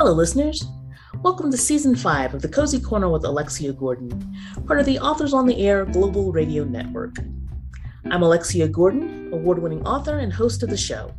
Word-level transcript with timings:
Hello, 0.00 0.14
listeners. 0.14 0.64
Welcome 1.22 1.50
to 1.50 1.58
season 1.58 1.94
five 1.94 2.32
of 2.32 2.40
the 2.40 2.48
Cozy 2.48 2.80
Corner 2.80 3.10
with 3.10 3.22
Alexia 3.22 3.74
Gordon, 3.74 4.34
part 4.66 4.80
of 4.80 4.86
the 4.86 4.98
Authors 4.98 5.34
on 5.34 5.44
the 5.44 5.58
Air 5.58 5.84
Global 5.84 6.32
Radio 6.32 6.64
Network. 6.64 7.18
I'm 8.10 8.22
Alexia 8.22 8.66
Gordon, 8.66 9.28
award 9.30 9.58
winning 9.58 9.86
author 9.86 10.20
and 10.20 10.32
host 10.32 10.62
of 10.62 10.70
the 10.70 10.76
show. 10.78 11.12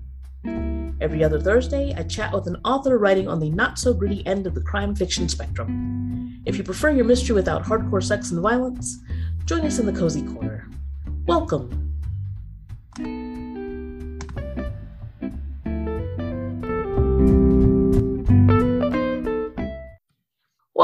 Every 1.00 1.24
other 1.24 1.40
Thursday, 1.40 1.94
I 1.96 2.02
chat 2.02 2.34
with 2.34 2.48
an 2.48 2.58
author 2.66 2.98
writing 2.98 3.28
on 3.28 3.40
the 3.40 3.52
not 3.52 3.78
so 3.78 3.94
gritty 3.94 4.26
end 4.26 4.48
of 4.48 4.56
the 4.56 4.64
crime 4.64 4.96
fiction 4.96 5.30
spectrum. 5.30 6.42
If 6.48 6.58
you 6.58 6.64
prefer 6.64 6.90
your 6.90 7.06
mystery 7.06 7.36
without 7.36 7.64
hardcore 7.64 8.04
sex 8.04 8.32
and 8.32 8.42
violence, 8.42 8.98
join 9.46 9.62
us 9.62 9.78
in 9.78 9.86
the 9.86 9.94
Cozy 9.94 10.24
Corner. 10.24 10.68
Welcome. 11.28 11.81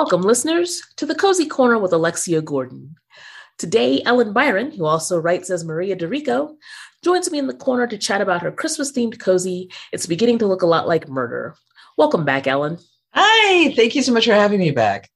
Welcome, 0.07 0.25
listeners, 0.25 0.81
to 0.95 1.05
the 1.05 1.15
Cozy 1.15 1.45
Corner 1.45 1.77
with 1.77 1.91
Alexia 1.91 2.41
Gordon. 2.41 2.95
Today, 3.57 4.01
Ellen 4.05 4.31
Byron, 4.31 4.71
who 4.71 4.85
also 4.85 5.19
writes 5.19 5.49
as 5.49 5.65
Maria 5.65 5.97
DiRico, 5.97 6.55
joins 7.03 7.29
me 7.29 7.39
in 7.39 7.47
the 7.47 7.53
corner 7.53 7.87
to 7.87 7.97
chat 7.97 8.21
about 8.21 8.41
her 8.41 8.49
Christmas 8.49 8.93
themed 8.93 9.19
cozy. 9.19 9.69
It's 9.91 10.05
beginning 10.05 10.37
to 10.39 10.47
look 10.47 10.61
a 10.61 10.65
lot 10.65 10.87
like 10.87 11.09
murder. 11.09 11.55
Welcome 11.97 12.23
back, 12.23 12.47
Ellen. 12.47 12.77
Hi, 13.13 13.73
thank 13.73 13.95
you 13.95 14.01
so 14.01 14.13
much 14.13 14.23
for 14.23 14.31
having 14.31 14.59
me 14.59 14.71
back. 14.71 15.09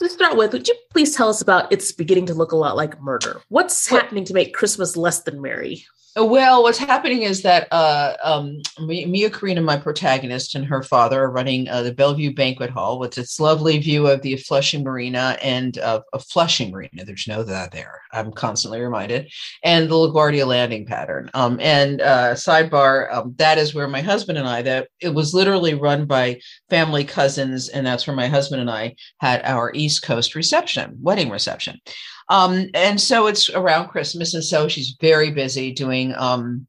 To 0.00 0.08
start 0.08 0.36
with, 0.36 0.54
would 0.54 0.66
you 0.66 0.74
please 0.90 1.14
tell 1.14 1.28
us 1.28 1.40
about 1.40 1.72
It's 1.72 1.92
Beginning 1.92 2.26
to 2.26 2.34
Look 2.34 2.50
a 2.50 2.56
Lot 2.56 2.74
Like 2.74 3.00
Murder? 3.00 3.42
What's 3.48 3.86
happening 3.86 4.24
to 4.24 4.34
make 4.34 4.54
Christmas 4.54 4.96
less 4.96 5.22
than 5.22 5.40
merry? 5.40 5.86
Well, 6.14 6.62
what's 6.62 6.76
happening 6.76 7.22
is 7.22 7.40
that 7.40 7.68
uh, 7.72 8.18
um, 8.22 8.60
Mia 8.78 9.30
Carina, 9.30 9.62
my 9.62 9.78
protagonist, 9.78 10.54
and 10.54 10.66
her 10.66 10.82
father 10.82 11.22
are 11.22 11.30
running 11.30 11.70
uh, 11.70 11.82
the 11.82 11.94
Bellevue 11.94 12.34
Banquet 12.34 12.68
Hall 12.68 12.98
with 12.98 13.16
its 13.16 13.40
lovely 13.40 13.78
view 13.78 14.06
of 14.08 14.20
the 14.20 14.36
Flushing 14.36 14.84
Marina 14.84 15.38
and 15.42 15.78
uh, 15.78 16.02
of 16.12 16.22
Flushing 16.24 16.70
Marina. 16.70 17.06
There's 17.06 17.26
no 17.26 17.42
that 17.44 17.72
there. 17.72 18.02
I'm 18.12 18.30
constantly 18.30 18.82
reminded, 18.82 19.32
and 19.64 19.88
the 19.88 19.94
LaGuardia 19.94 20.46
landing 20.46 20.84
pattern. 20.84 21.30
Um, 21.32 21.58
and 21.60 22.02
uh, 22.02 22.34
sidebar, 22.34 23.10
um, 23.10 23.34
that 23.38 23.56
is 23.56 23.74
where 23.74 23.88
my 23.88 24.02
husband 24.02 24.36
and 24.36 24.46
I. 24.46 24.60
That 24.60 24.88
it 25.00 25.14
was 25.14 25.32
literally 25.32 25.72
run 25.72 26.04
by 26.04 26.40
family 26.68 27.04
cousins, 27.04 27.70
and 27.70 27.86
that's 27.86 28.06
where 28.06 28.16
my 28.16 28.28
husband 28.28 28.60
and 28.60 28.70
I 28.70 28.96
had 29.20 29.40
our 29.44 29.72
East 29.74 30.02
Coast 30.02 30.34
reception, 30.34 30.98
wedding 31.00 31.30
reception. 31.30 31.80
Um, 32.28 32.68
and 32.74 33.00
so 33.00 33.26
it's 33.26 33.50
around 33.50 33.88
Christmas. 33.88 34.34
And 34.34 34.44
so 34.44 34.68
she's 34.68 34.96
very 35.00 35.30
busy 35.30 35.72
doing 35.72 36.14
um, 36.16 36.66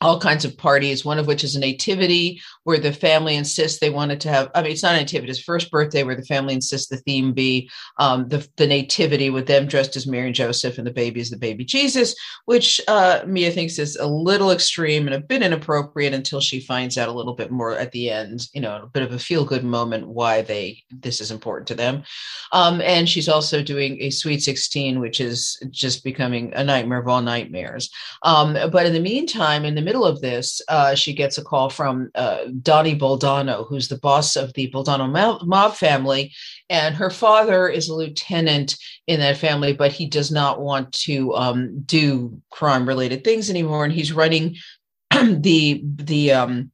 all 0.00 0.20
kinds 0.20 0.44
of 0.44 0.56
parties, 0.56 1.04
one 1.04 1.18
of 1.18 1.26
which 1.26 1.44
is 1.44 1.54
a 1.54 1.60
nativity 1.60 2.40
where 2.64 2.78
the 2.78 2.92
family 2.92 3.34
insists 3.34 3.80
they 3.80 3.90
wanted 3.90 4.20
to 4.20 4.28
have. 4.28 4.50
I 4.54 4.62
mean, 4.62 4.72
it's 4.72 4.82
not 4.82 4.94
nativity; 4.94 5.30
it's 5.30 5.40
first 5.40 5.70
birthday 5.70 6.02
where 6.02 6.14
the 6.14 6.24
family 6.24 6.54
insists 6.54 6.88
the 6.88 6.98
theme 6.98 7.32
be 7.32 7.70
um, 7.98 8.28
the 8.28 8.46
the 8.56 8.66
nativity 8.66 9.30
with 9.30 9.46
them 9.46 9.66
dressed 9.66 9.96
as 9.96 10.06
Mary 10.06 10.26
and 10.26 10.34
Joseph, 10.34 10.78
and 10.78 10.86
the 10.86 10.92
baby 10.92 11.20
is 11.20 11.30
the 11.30 11.36
baby 11.36 11.64
Jesus, 11.64 12.14
which 12.44 12.80
uh, 12.88 13.22
Mia 13.26 13.50
thinks 13.50 13.78
is 13.78 13.96
a 13.96 14.06
little 14.06 14.50
extreme 14.50 15.06
and 15.06 15.14
a 15.14 15.20
bit 15.20 15.42
inappropriate 15.42 16.14
until 16.14 16.40
she 16.40 16.60
finds 16.60 16.96
out 16.96 17.08
a 17.08 17.12
little 17.12 17.34
bit 17.34 17.50
more 17.50 17.72
at 17.72 17.92
the 17.92 18.10
end. 18.10 18.48
You 18.52 18.60
know, 18.60 18.82
a 18.82 18.86
bit 18.86 19.02
of 19.02 19.12
a 19.12 19.18
feel 19.18 19.44
good 19.44 19.64
moment 19.64 20.06
why 20.06 20.42
they 20.42 20.82
this 20.90 21.20
is 21.20 21.30
important 21.30 21.66
to 21.68 21.74
them. 21.74 22.04
Um, 22.52 22.80
and 22.80 23.08
she's 23.08 23.28
also 23.28 23.62
doing 23.62 24.00
a 24.00 24.10
Sweet 24.10 24.42
Sixteen, 24.42 25.00
which 25.00 25.20
is 25.20 25.60
just 25.70 26.04
becoming 26.04 26.52
a 26.54 26.62
nightmare 26.62 27.00
of 27.00 27.08
all 27.08 27.22
nightmares. 27.22 27.90
Um, 28.22 28.56
but 28.70 28.86
in 28.86 28.92
the 28.92 29.00
meantime, 29.00 29.64
in 29.64 29.74
the 29.74 29.82
middle 29.82 30.04
of 30.04 30.20
this, 30.20 30.60
uh, 30.68 30.94
she 30.94 31.12
gets 31.12 31.38
a 31.38 31.44
call 31.44 31.68
from. 31.68 32.10
Uh, 32.14 32.51
Donnie 32.60 32.98
Boldano, 32.98 33.66
who's 33.68 33.88
the 33.88 33.98
boss 33.98 34.36
of 34.36 34.52
the 34.54 34.70
Boldano 34.70 35.44
mob 35.44 35.74
family. 35.74 36.32
And 36.68 36.94
her 36.94 37.10
father 37.10 37.68
is 37.68 37.88
a 37.88 37.94
lieutenant 37.94 38.76
in 39.06 39.20
that 39.20 39.36
family, 39.36 39.72
but 39.72 39.92
he 39.92 40.06
does 40.06 40.30
not 40.30 40.60
want 40.60 40.92
to 41.04 41.34
um, 41.34 41.80
do 41.82 42.40
crime 42.50 42.86
related 42.86 43.24
things 43.24 43.50
anymore. 43.50 43.84
And 43.84 43.92
he's 43.92 44.12
running 44.12 44.56
the, 45.10 45.82
the, 45.84 46.32
um, 46.32 46.70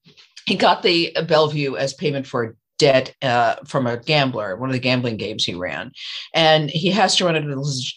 he 0.47 0.57
got 0.57 0.83
the 0.83 1.17
Bellevue 1.27 1.77
as 1.77 1.95
payment 1.95 2.27
for 2.27 2.57
debt 2.79 3.15
uh, 3.23 3.57
from 3.67 3.87
a 3.87 3.97
gambler, 3.97 4.57
one 4.57 4.69
of 4.69 4.73
the 4.73 4.79
gambling 4.79 5.17
games 5.17 5.45
he 5.45 5.55
ran. 5.55 5.93
And 6.35 6.71
he 6.71 6.91
has 6.91 7.17
to 7.17 7.25
run 7.25 7.37
it 7.37 7.45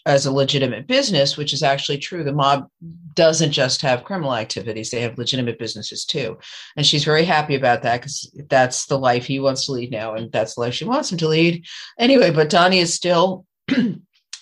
as 0.06 0.26
a 0.26 0.32
legitimate 0.32 0.88
business, 0.88 1.38
which 1.38 1.54
is 1.54 1.64
actually 1.64 2.00
true. 2.00 2.24
The 2.24 2.34
mob 2.34 2.68
doesn't 3.14 3.52
just 3.52 3.82
have 3.82 4.04
criminal 4.04 4.36
activities, 4.36 4.90
they 4.90 5.02
have 5.02 5.18
legitimate 5.18 5.60
businesses 5.60 6.06
too. 6.06 6.38
And 6.76 6.86
she's 6.86 7.04
very 7.04 7.24
happy 7.24 7.56
about 7.56 7.84
that 7.84 8.02
because 8.02 8.32
that's 8.50 8.88
the 8.88 9.00
life 9.00 9.26
he 9.26 9.40
wants 9.40 9.66
to 9.68 9.74
lead 9.74 9.92
now. 9.92 10.16
And 10.16 10.32
that's 10.32 10.56
the 10.56 10.62
life 10.62 10.74
she 10.74 10.86
wants 10.86 11.12
him 11.12 11.18
to 11.20 11.28
lead. 11.28 11.66
Anyway, 12.00 12.32
but 12.32 12.50
Donnie 12.50 12.80
is 12.80 12.94
still 12.94 13.46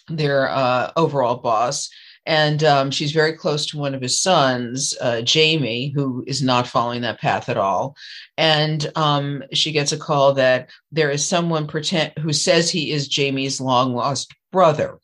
their 0.09 0.49
uh, 0.49 0.91
overall 0.95 1.37
boss 1.37 1.89
and 2.29 2.63
um, 2.63 2.91
she's 2.91 3.11
very 3.11 3.33
close 3.33 3.65
to 3.65 3.79
one 3.79 3.95
of 3.95 4.03
his 4.03 4.21
sons, 4.21 4.93
uh, 5.01 5.21
Jamie, 5.21 5.91
who 5.95 6.23
is 6.27 6.43
not 6.43 6.67
following 6.67 7.01
that 7.01 7.19
path 7.19 7.49
at 7.49 7.57
all. 7.57 7.95
And 8.37 8.87
um, 8.95 9.43
she 9.51 9.71
gets 9.71 9.93
a 9.93 9.97
call 9.97 10.35
that 10.35 10.69
there 10.91 11.09
is 11.09 11.27
someone 11.27 11.65
pretend 11.65 12.13
who 12.19 12.31
says 12.31 12.69
he 12.69 12.91
is 12.91 13.07
Jamie's 13.07 13.59
long 13.59 13.95
lost 13.95 14.31
brother, 14.51 14.99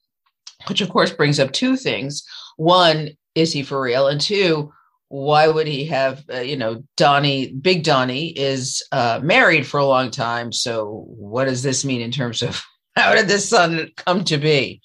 which 0.67 0.81
of 0.81 0.89
course 0.89 1.11
brings 1.11 1.39
up 1.39 1.51
two 1.51 1.75
things: 1.75 2.23
one, 2.57 3.09
is 3.33 3.51
he 3.51 3.63
for 3.63 3.81
real? 3.81 4.07
And 4.07 4.21
two, 4.21 4.71
why 5.07 5.47
would 5.47 5.65
he 5.65 5.85
have 5.85 6.23
uh, 6.31 6.41
you 6.41 6.55
know 6.55 6.83
donnie 6.95 7.53
big 7.53 7.83
donnie 7.83 8.37
is 8.37 8.83
uh, 8.91 9.19
married 9.23 9.65
for 9.65 9.79
a 9.79 9.85
long 9.85 10.11
time 10.11 10.51
so 10.51 11.05
what 11.07 11.45
does 11.45 11.63
this 11.63 11.85
mean 11.85 12.01
in 12.01 12.11
terms 12.11 12.41
of 12.41 12.61
how 12.95 13.13
did 13.13 13.27
this 13.27 13.47
son 13.47 13.89
come 13.95 14.23
to 14.23 14.37
be 14.37 14.81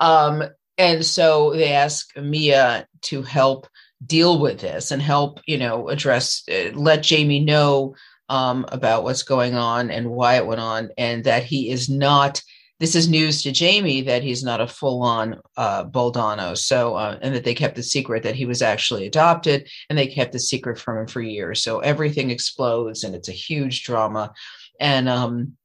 um, 0.00 0.42
and 0.80 1.04
so 1.04 1.52
they 1.52 1.72
ask 1.74 2.16
Mia 2.16 2.86
to 3.02 3.22
help 3.22 3.68
deal 4.06 4.38
with 4.40 4.60
this 4.60 4.90
and 4.90 5.02
help, 5.02 5.40
you 5.46 5.58
know, 5.58 5.90
address, 5.90 6.42
uh, 6.50 6.70
let 6.72 7.02
Jamie 7.02 7.44
know 7.44 7.94
um, 8.30 8.64
about 8.68 9.04
what's 9.04 9.22
going 9.22 9.54
on 9.54 9.90
and 9.90 10.10
why 10.10 10.36
it 10.36 10.46
went 10.46 10.60
on, 10.60 10.88
and 10.96 11.24
that 11.24 11.44
he 11.44 11.70
is 11.70 11.90
not. 11.90 12.42
This 12.78 12.94
is 12.94 13.10
news 13.10 13.42
to 13.42 13.52
Jamie 13.52 14.00
that 14.02 14.22
he's 14.22 14.42
not 14.42 14.62
a 14.62 14.66
full-on 14.66 15.38
uh, 15.54 15.84
Boldano. 15.84 16.56
So, 16.56 16.94
uh, 16.94 17.18
and 17.20 17.34
that 17.34 17.44
they 17.44 17.54
kept 17.54 17.76
the 17.76 17.82
secret 17.82 18.22
that 18.22 18.36
he 18.36 18.46
was 18.46 18.62
actually 18.62 19.06
adopted, 19.06 19.68
and 19.90 19.98
they 19.98 20.06
kept 20.06 20.32
the 20.32 20.38
secret 20.38 20.78
from 20.78 20.96
him 21.00 21.06
for 21.06 21.20
years. 21.20 21.62
So 21.62 21.80
everything 21.80 22.30
explodes, 22.30 23.04
and 23.04 23.14
it's 23.14 23.28
a 23.28 23.32
huge 23.32 23.84
drama. 23.84 24.32
And 24.80 25.10
um, 25.10 25.58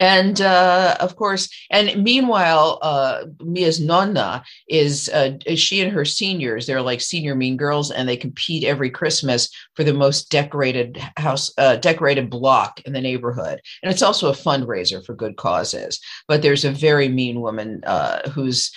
and 0.00 0.40
uh, 0.40 0.96
of 1.00 1.16
course, 1.16 1.48
and 1.70 2.02
meanwhile, 2.02 2.78
uh, 2.82 3.24
Mia's 3.40 3.80
nonna 3.80 4.42
is 4.68 5.08
uh, 5.08 5.38
she 5.54 5.80
and 5.80 5.92
her 5.92 6.04
seniors. 6.04 6.66
They're 6.66 6.82
like 6.82 7.00
senior 7.00 7.34
mean 7.34 7.56
girls, 7.56 7.90
and 7.90 8.08
they 8.08 8.16
compete 8.16 8.64
every 8.64 8.90
Christmas 8.90 9.48
for 9.74 9.84
the 9.84 9.94
most 9.94 10.30
decorated 10.30 10.98
house, 11.16 11.52
uh, 11.58 11.76
decorated 11.76 12.30
block 12.30 12.80
in 12.84 12.92
the 12.92 13.00
neighborhood. 13.00 13.60
And 13.82 13.92
it's 13.92 14.02
also 14.02 14.30
a 14.30 14.36
fundraiser 14.36 15.04
for 15.04 15.14
good 15.14 15.36
causes. 15.36 16.00
But 16.28 16.42
there's 16.42 16.64
a 16.64 16.70
very 16.70 17.08
mean 17.08 17.40
woman 17.40 17.82
uh, 17.84 18.28
who's 18.30 18.72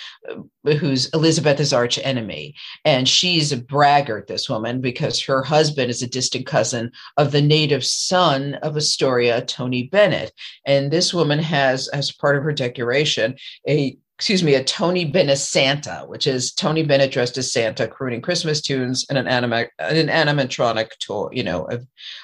who's 0.64 1.08
Elizabeth's 1.10 1.72
arch 1.72 1.98
enemy, 2.02 2.54
and 2.84 3.08
she's 3.08 3.52
a 3.52 3.56
braggart. 3.56 4.26
This 4.26 4.48
woman 4.48 4.80
because 4.80 5.22
her 5.22 5.42
husband 5.42 5.90
is 5.90 6.02
a 6.02 6.06
distant 6.08 6.46
cousin 6.46 6.92
of 7.16 7.32
the 7.32 7.42
native 7.42 7.84
son 7.84 8.54
of 8.56 8.76
Astoria, 8.76 9.42
Tony 9.42 9.84
Bennett, 9.84 10.32
and 10.66 10.90
this 10.90 11.07
woman 11.14 11.38
has, 11.38 11.88
as 11.88 12.12
part 12.12 12.36
of 12.36 12.42
her 12.42 12.52
decoration, 12.52 13.36
a 13.68 13.96
excuse 14.18 14.42
me, 14.42 14.54
a 14.54 14.64
Tony 14.64 15.04
Bennett 15.04 15.38
Santa, 15.38 16.02
which 16.08 16.26
is 16.26 16.52
Tony 16.52 16.82
Bennett 16.82 17.12
dressed 17.12 17.38
as 17.38 17.52
Santa, 17.52 17.86
crooning 17.86 18.20
Christmas 18.20 18.60
tunes 18.60 19.06
and 19.08 19.16
an 19.16 19.28
anima, 19.28 19.66
an 19.78 20.08
animatronic 20.08 20.90
tour, 20.98 21.30
you 21.32 21.44
know, 21.44 21.68
a, 21.70 21.78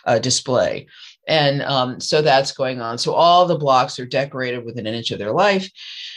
a 0.04 0.18
display. 0.18 0.88
And 1.28 1.62
um, 1.62 2.00
so 2.00 2.20
that's 2.20 2.50
going 2.50 2.80
on. 2.80 2.98
So 2.98 3.14
all 3.14 3.46
the 3.46 3.56
blocks 3.56 4.00
are 4.00 4.06
decorated 4.06 4.64
within 4.64 4.88
an 4.88 4.94
inch 4.94 5.12
of 5.12 5.20
their 5.20 5.30
life. 5.30 5.70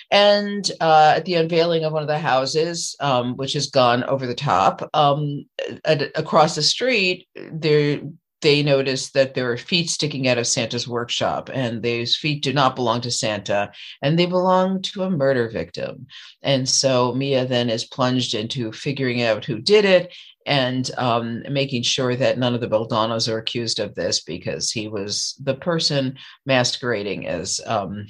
And 0.10 0.70
uh, 0.82 1.14
at 1.18 1.26
the 1.26 1.36
unveiling 1.36 1.84
of 1.84 1.94
one 1.94 2.02
of 2.02 2.08
the 2.08 2.18
houses, 2.18 2.96
um, 3.00 3.38
which 3.38 3.54
has 3.54 3.68
gone 3.68 4.04
over 4.06 4.26
the 4.26 4.34
top, 4.34 4.90
um, 4.96 5.46
at, 5.86 6.02
across 6.18 6.56
the 6.56 6.64
street, 6.64 7.28
there 7.52 8.02
they 8.42 8.62
notice 8.62 9.12
that 9.12 9.34
there 9.34 9.52
are 9.52 9.58
feet 9.58 9.90
sticking 9.90 10.28
out 10.28 10.38
of 10.38 10.48
Santa's 10.48 10.88
workshop, 10.88 11.50
and 11.54 11.82
those 11.82 12.16
feet 12.16 12.44
do 12.44 12.54
not 12.54 12.76
belong 12.76 13.02
to 13.02 13.12
Santa, 13.12 13.72
and 14.02 14.18
they 14.18 14.26
belong 14.26 14.82
to 14.84 15.04
a 15.04 15.10
murder 15.10 15.50
victim. 15.50 16.08
And 16.44 16.68
so 16.68 17.14
Mia 17.14 17.46
then 17.46 17.70
is 17.70 17.86
plunged 17.86 18.34
into 18.34 18.72
figuring 18.72 19.22
out 19.24 19.46
who 19.46 19.60
did 19.60 19.86
it 19.86 20.14
and 20.46 20.90
um, 20.98 21.44
making 21.50 21.84
sure 21.84 22.16
that 22.16 22.38
none 22.38 22.54
of 22.56 22.62
the 22.62 22.70
Boldanos 22.70 23.32
are 23.32 23.38
accused 23.38 23.80
of 23.80 23.96
this 23.96 24.22
because 24.24 24.72
he 24.72 24.88
was 24.88 25.36
the 25.44 25.56
person 25.56 26.18
masquerading 26.46 27.28
as 27.28 27.60
um, 27.66 28.08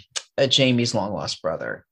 Jamie's 0.48 0.94
long 0.94 1.14
lost 1.14 1.42
brother. 1.42 1.86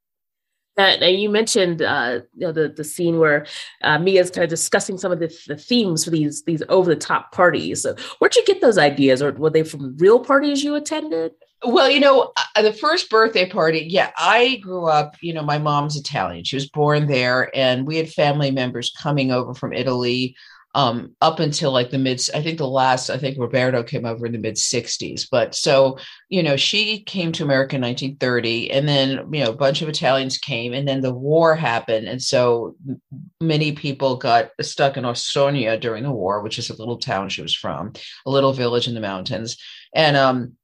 Uh, 0.78 0.98
you 1.06 1.30
mentioned 1.30 1.82
uh, 1.82 2.20
you 2.34 2.48
know 2.48 2.52
the 2.52 2.68
the 2.68 2.84
scene 2.84 3.18
where 3.18 3.46
uh, 3.82 3.98
Mia's 3.98 4.30
kind 4.30 4.44
of 4.44 4.50
discussing 4.50 4.98
some 4.98 5.12
of 5.12 5.20
the, 5.20 5.34
the 5.48 5.56
themes 5.56 6.04
for 6.04 6.10
these 6.10 6.44
these 6.44 6.62
over 6.68 6.94
the 6.94 7.00
top 7.00 7.32
parties. 7.32 7.84
So 7.84 7.96
where'd 8.20 8.36
you 8.36 8.44
get 8.46 8.62
those 8.62 8.78
ideas, 8.78 9.22
or 9.22 9.32
were 9.32 9.50
they 9.50 9.64
from 9.64 9.96
real 9.98 10.20
parties 10.20 10.64
you 10.64 10.76
attended? 10.76 11.32
Well, 11.64 11.90
you 11.90 12.00
know, 12.00 12.32
uh, 12.56 12.62
the 12.62 12.74
first 12.74 13.10
birthday 13.10 13.50
party, 13.50 13.88
yeah, 13.90 14.12
I 14.18 14.58
grew 14.58 14.86
up, 14.88 15.16
you 15.22 15.34
know, 15.34 15.42
my 15.42 15.58
mom's 15.58 15.96
Italian. 15.96 16.44
She 16.44 16.58
was 16.58 16.70
born 16.70 17.08
there, 17.08 17.50
and 17.56 17.88
we 17.88 17.96
had 17.96 18.10
family 18.10 18.52
members 18.52 18.92
coming 18.92 19.32
over 19.32 19.54
from 19.54 19.74
Italy 19.74 20.36
um, 20.76 21.16
up 21.22 21.40
until 21.40 21.72
like 21.72 21.90
the 21.90 21.98
mid, 21.98 22.22
I 22.36 22.42
think 22.42 22.58
the 22.58 22.68
last, 22.68 23.10
I 23.10 23.18
think 23.18 23.38
Roberto 23.40 23.82
came 23.82 24.06
over 24.06 24.26
in 24.26 24.34
the 24.34 24.38
mid 24.38 24.56
60s. 24.56 25.26
But 25.32 25.56
so, 25.56 25.98
you 26.28 26.44
know, 26.44 26.58
she 26.58 27.02
came 27.04 27.32
to 27.32 27.46
America 27.46 27.78
in 27.78 27.82
1930, 27.82 28.72
and 28.72 28.86
then, 28.86 29.34
you 29.34 29.44
know, 29.44 29.52
a 29.52 29.56
bunch 29.56 29.82
of 29.82 29.88
Italians 29.88 30.38
came, 30.38 30.74
and 30.74 30.86
then 30.86 31.00
the 31.00 31.14
war 31.14 31.56
happened. 31.56 32.08
And 32.08 32.22
so 32.22 32.76
many 33.40 33.72
people 33.72 34.18
got 34.18 34.52
stuck 34.62 34.98
in 34.98 35.06
Ossonia 35.06 35.80
during 35.80 36.04
the 36.04 36.12
war, 36.12 36.42
which 36.42 36.60
is 36.60 36.70
a 36.70 36.76
little 36.76 36.98
town 36.98 37.30
she 37.30 37.42
was 37.42 37.56
from, 37.56 37.94
a 38.26 38.30
little 38.30 38.52
village 38.52 38.90
in 38.90 38.96
the 38.96 39.00
mountains. 39.00 39.58
And, 39.96 40.18
um, 40.18 40.58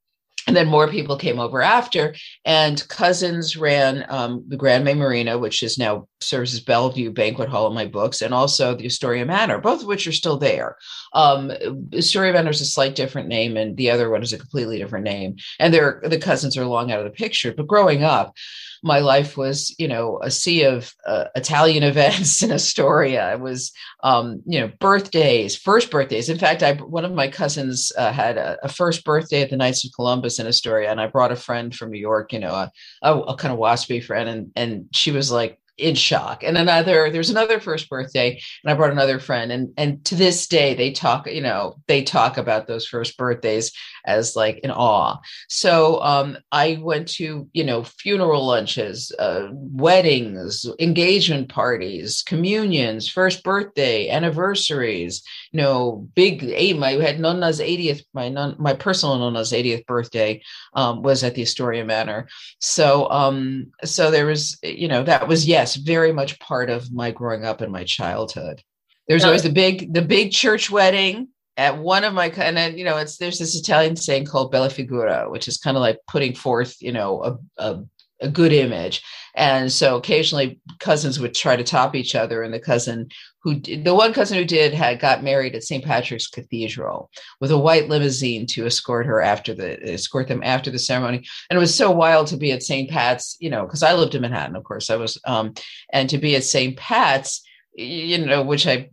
and 0.46 0.56
then 0.56 0.66
more 0.66 0.88
people 0.88 1.16
came 1.16 1.38
over 1.38 1.62
after 1.62 2.14
and 2.44 2.86
cousins 2.88 3.56
ran 3.56 4.04
um, 4.08 4.44
the 4.48 4.56
grand 4.56 4.84
may 4.84 4.94
marina 4.94 5.38
which 5.38 5.62
is 5.62 5.78
now 5.78 6.06
serves 6.20 6.54
as 6.54 6.60
bellevue 6.60 7.10
banquet 7.10 7.48
hall 7.48 7.66
in 7.66 7.74
my 7.74 7.86
books 7.86 8.22
and 8.22 8.32
also 8.34 8.74
the 8.74 8.86
astoria 8.86 9.24
manor 9.24 9.58
both 9.58 9.82
of 9.82 9.86
which 9.86 10.06
are 10.06 10.12
still 10.12 10.38
there 10.38 10.76
um, 11.12 11.50
astoria 11.92 12.32
manor 12.32 12.50
is 12.50 12.60
a 12.60 12.66
slight 12.66 12.94
different 12.94 13.28
name 13.28 13.56
and 13.56 13.76
the 13.76 13.90
other 13.90 14.10
one 14.10 14.22
is 14.22 14.32
a 14.32 14.38
completely 14.38 14.78
different 14.78 15.04
name 15.04 15.36
and 15.58 15.72
they're 15.72 16.00
the 16.04 16.18
cousins 16.18 16.56
are 16.56 16.66
long 16.66 16.90
out 16.90 16.98
of 16.98 17.04
the 17.04 17.10
picture 17.10 17.52
but 17.52 17.66
growing 17.66 18.02
up 18.02 18.34
my 18.82 18.98
life 18.98 19.36
was, 19.36 19.74
you 19.78 19.86
know, 19.86 20.18
a 20.22 20.30
sea 20.30 20.64
of 20.64 20.94
uh, 21.06 21.26
Italian 21.36 21.82
events 21.92 22.42
in 22.42 22.50
Astoria. 22.50 23.32
It 23.32 23.40
was, 23.40 23.72
um, 24.02 24.42
you 24.44 24.60
know, 24.60 24.70
birthdays, 24.80 25.56
first 25.56 25.90
birthdays. 25.90 26.28
In 26.28 26.38
fact, 26.38 26.62
I 26.62 26.74
one 26.74 27.04
of 27.04 27.12
my 27.12 27.28
cousins 27.28 27.92
uh, 27.96 28.12
had 28.12 28.36
a, 28.36 28.58
a, 28.64 28.68
first 28.68 29.04
birthday 29.04 29.42
at 29.42 29.50
the 29.50 29.56
Knights 29.56 29.84
of 29.84 29.92
Columbus 29.94 30.31
in 30.38 30.46
Astoria, 30.46 30.90
and 30.90 31.00
I 31.00 31.06
brought 31.06 31.32
a 31.32 31.36
friend 31.36 31.74
from 31.74 31.90
New 31.90 32.00
York, 32.00 32.32
you 32.32 32.38
know, 32.38 32.52
a, 32.52 32.72
a, 33.02 33.18
a 33.20 33.36
kind 33.36 33.52
of 33.52 33.58
waspy 33.58 34.02
friend, 34.02 34.28
and 34.28 34.52
and 34.56 34.86
she 34.92 35.10
was 35.10 35.30
like, 35.30 35.58
in 35.78 35.94
shock. 35.94 36.42
And 36.42 36.56
another, 36.56 37.10
there's 37.10 37.30
another 37.30 37.58
first 37.58 37.88
birthday, 37.88 38.40
and 38.62 38.70
I 38.70 38.74
brought 38.74 38.92
another 38.92 39.18
friend, 39.18 39.50
and 39.50 39.72
and 39.76 40.04
to 40.06 40.14
this 40.14 40.46
day 40.46 40.74
they 40.74 40.92
talk, 40.92 41.26
you 41.26 41.40
know, 41.40 41.76
they 41.86 42.02
talk 42.02 42.36
about 42.38 42.66
those 42.66 42.86
first 42.86 43.16
birthdays 43.16 43.72
as 44.04 44.36
like 44.36 44.58
in 44.58 44.70
awe. 44.70 45.18
So 45.48 46.00
um, 46.02 46.38
I 46.50 46.78
went 46.80 47.08
to 47.16 47.48
you 47.52 47.64
know 47.64 47.84
funeral 47.84 48.46
lunches, 48.46 49.12
uh, 49.18 49.48
weddings, 49.52 50.66
engagement 50.78 51.48
parties, 51.48 52.22
communions, 52.22 53.08
first 53.08 53.42
birthday, 53.42 54.08
anniversaries. 54.10 55.22
You 55.52 55.60
know, 55.62 56.08
big 56.14 56.44
eight. 56.44 56.78
My 56.78 56.92
had 56.92 57.18
Nonna's 57.18 57.60
80th, 57.60 58.02
my 58.14 58.28
non, 58.28 58.56
my 58.58 58.74
personal 58.74 59.18
Nonna's 59.18 59.52
80th 59.52 59.86
birthday 59.86 60.42
um, 60.74 61.02
was 61.02 61.24
at 61.24 61.34
the 61.34 61.42
Astoria 61.42 61.84
Manor. 61.84 62.28
So 62.60 63.10
um, 63.10 63.72
so 63.84 64.10
there 64.10 64.26
was 64.26 64.58
you 64.62 64.88
know 64.88 65.02
that 65.04 65.26
was 65.28 65.46
yes 65.46 65.62
yes, 65.62 65.76
very 65.76 66.12
much 66.12 66.38
part 66.40 66.70
of 66.70 66.92
my 66.92 67.10
growing 67.10 67.44
up 67.44 67.60
and 67.60 67.72
my 67.72 67.84
childhood. 67.84 68.62
There's 69.08 69.24
always 69.24 69.42
the 69.42 69.50
big 69.50 69.92
the 69.92 70.02
big 70.02 70.32
church 70.32 70.70
wedding 70.70 71.28
at 71.56 71.78
one 71.78 72.04
of 72.04 72.14
my 72.14 72.28
and 72.28 72.56
then 72.56 72.78
you 72.78 72.84
know 72.84 72.96
it's 72.96 73.18
there's 73.18 73.38
this 73.38 73.58
Italian 73.58 73.96
saying 73.96 74.24
called 74.24 74.50
bella 74.50 74.70
figura, 74.70 75.30
which 75.30 75.48
is 75.48 75.58
kind 75.58 75.76
of 75.76 75.82
like 75.82 75.98
putting 76.08 76.34
forth 76.34 76.76
you 76.80 76.92
know 76.92 77.22
a, 77.22 77.62
a 77.62 77.84
a 78.22 78.28
good 78.28 78.52
image. 78.52 79.02
And 79.34 79.70
so 79.70 79.96
occasionally 79.96 80.60
cousins 80.78 81.18
would 81.18 81.34
try 81.34 81.56
to 81.56 81.64
top 81.64 81.94
each 81.94 82.14
other. 82.14 82.42
And 82.42 82.54
the 82.54 82.60
cousin 82.60 83.08
who 83.42 83.58
the 83.58 83.94
one 83.94 84.12
cousin 84.12 84.38
who 84.38 84.44
did 84.44 84.72
had 84.72 85.00
got 85.00 85.24
married 85.24 85.54
at 85.54 85.64
St. 85.64 85.84
Patrick's 85.84 86.28
Cathedral 86.28 87.10
with 87.40 87.50
a 87.50 87.58
white 87.58 87.88
limousine 87.88 88.46
to 88.48 88.66
escort 88.66 89.06
her 89.06 89.20
after 89.20 89.52
the 89.52 89.92
escort 89.92 90.28
them 90.28 90.42
after 90.44 90.70
the 90.70 90.78
ceremony. 90.78 91.24
And 91.50 91.56
it 91.56 91.60
was 91.60 91.74
so 91.74 91.90
wild 91.90 92.28
to 92.28 92.36
be 92.36 92.52
at 92.52 92.62
St. 92.62 92.88
Pat's, 92.88 93.36
you 93.40 93.50
know, 93.50 93.64
because 93.64 93.82
I 93.82 93.94
lived 93.94 94.14
in 94.14 94.22
Manhattan, 94.22 94.56
of 94.56 94.64
course. 94.64 94.90
I 94.90 94.96
was 94.96 95.18
um, 95.24 95.54
and 95.92 96.08
to 96.10 96.18
be 96.18 96.36
at 96.36 96.44
St. 96.44 96.76
Pat's, 96.76 97.42
you 97.74 98.24
know, 98.24 98.42
which 98.42 98.66
I 98.66 98.90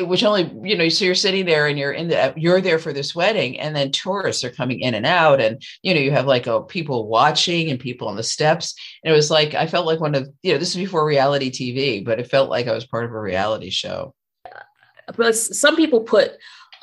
which 0.00 0.24
only 0.24 0.50
you 0.68 0.76
know 0.76 0.88
so 0.88 1.04
you're 1.04 1.14
sitting 1.14 1.46
there 1.46 1.68
and 1.68 1.78
you're 1.78 1.92
in 1.92 2.08
the 2.08 2.34
you're 2.36 2.60
there 2.60 2.80
for 2.80 2.92
this 2.92 3.14
wedding 3.14 3.58
and 3.60 3.76
then 3.76 3.92
tourists 3.92 4.42
are 4.42 4.50
coming 4.50 4.80
in 4.80 4.94
and 4.94 5.06
out 5.06 5.40
and 5.40 5.62
you 5.82 5.94
know 5.94 6.00
you 6.00 6.10
have 6.10 6.26
like 6.26 6.48
a 6.48 6.62
people 6.62 7.06
watching 7.06 7.70
and 7.70 7.78
people 7.78 8.08
on 8.08 8.16
the 8.16 8.22
steps. 8.22 8.74
And 9.04 9.12
it 9.12 9.16
was 9.16 9.30
like 9.30 9.54
i 9.54 9.66
felt 9.66 9.86
like 9.86 10.00
one 10.00 10.14
of 10.14 10.28
you 10.42 10.52
know 10.52 10.58
this 10.58 10.70
is 10.70 10.76
before 10.76 11.06
reality 11.06 11.50
tv 11.50 12.04
but 12.04 12.18
it 12.18 12.30
felt 12.30 12.50
like 12.50 12.66
i 12.66 12.74
was 12.74 12.86
part 12.86 13.04
of 13.04 13.12
a 13.12 13.20
reality 13.20 13.70
show. 13.70 14.14
But 15.16 15.36
some 15.36 15.76
people 15.76 16.00
put 16.00 16.32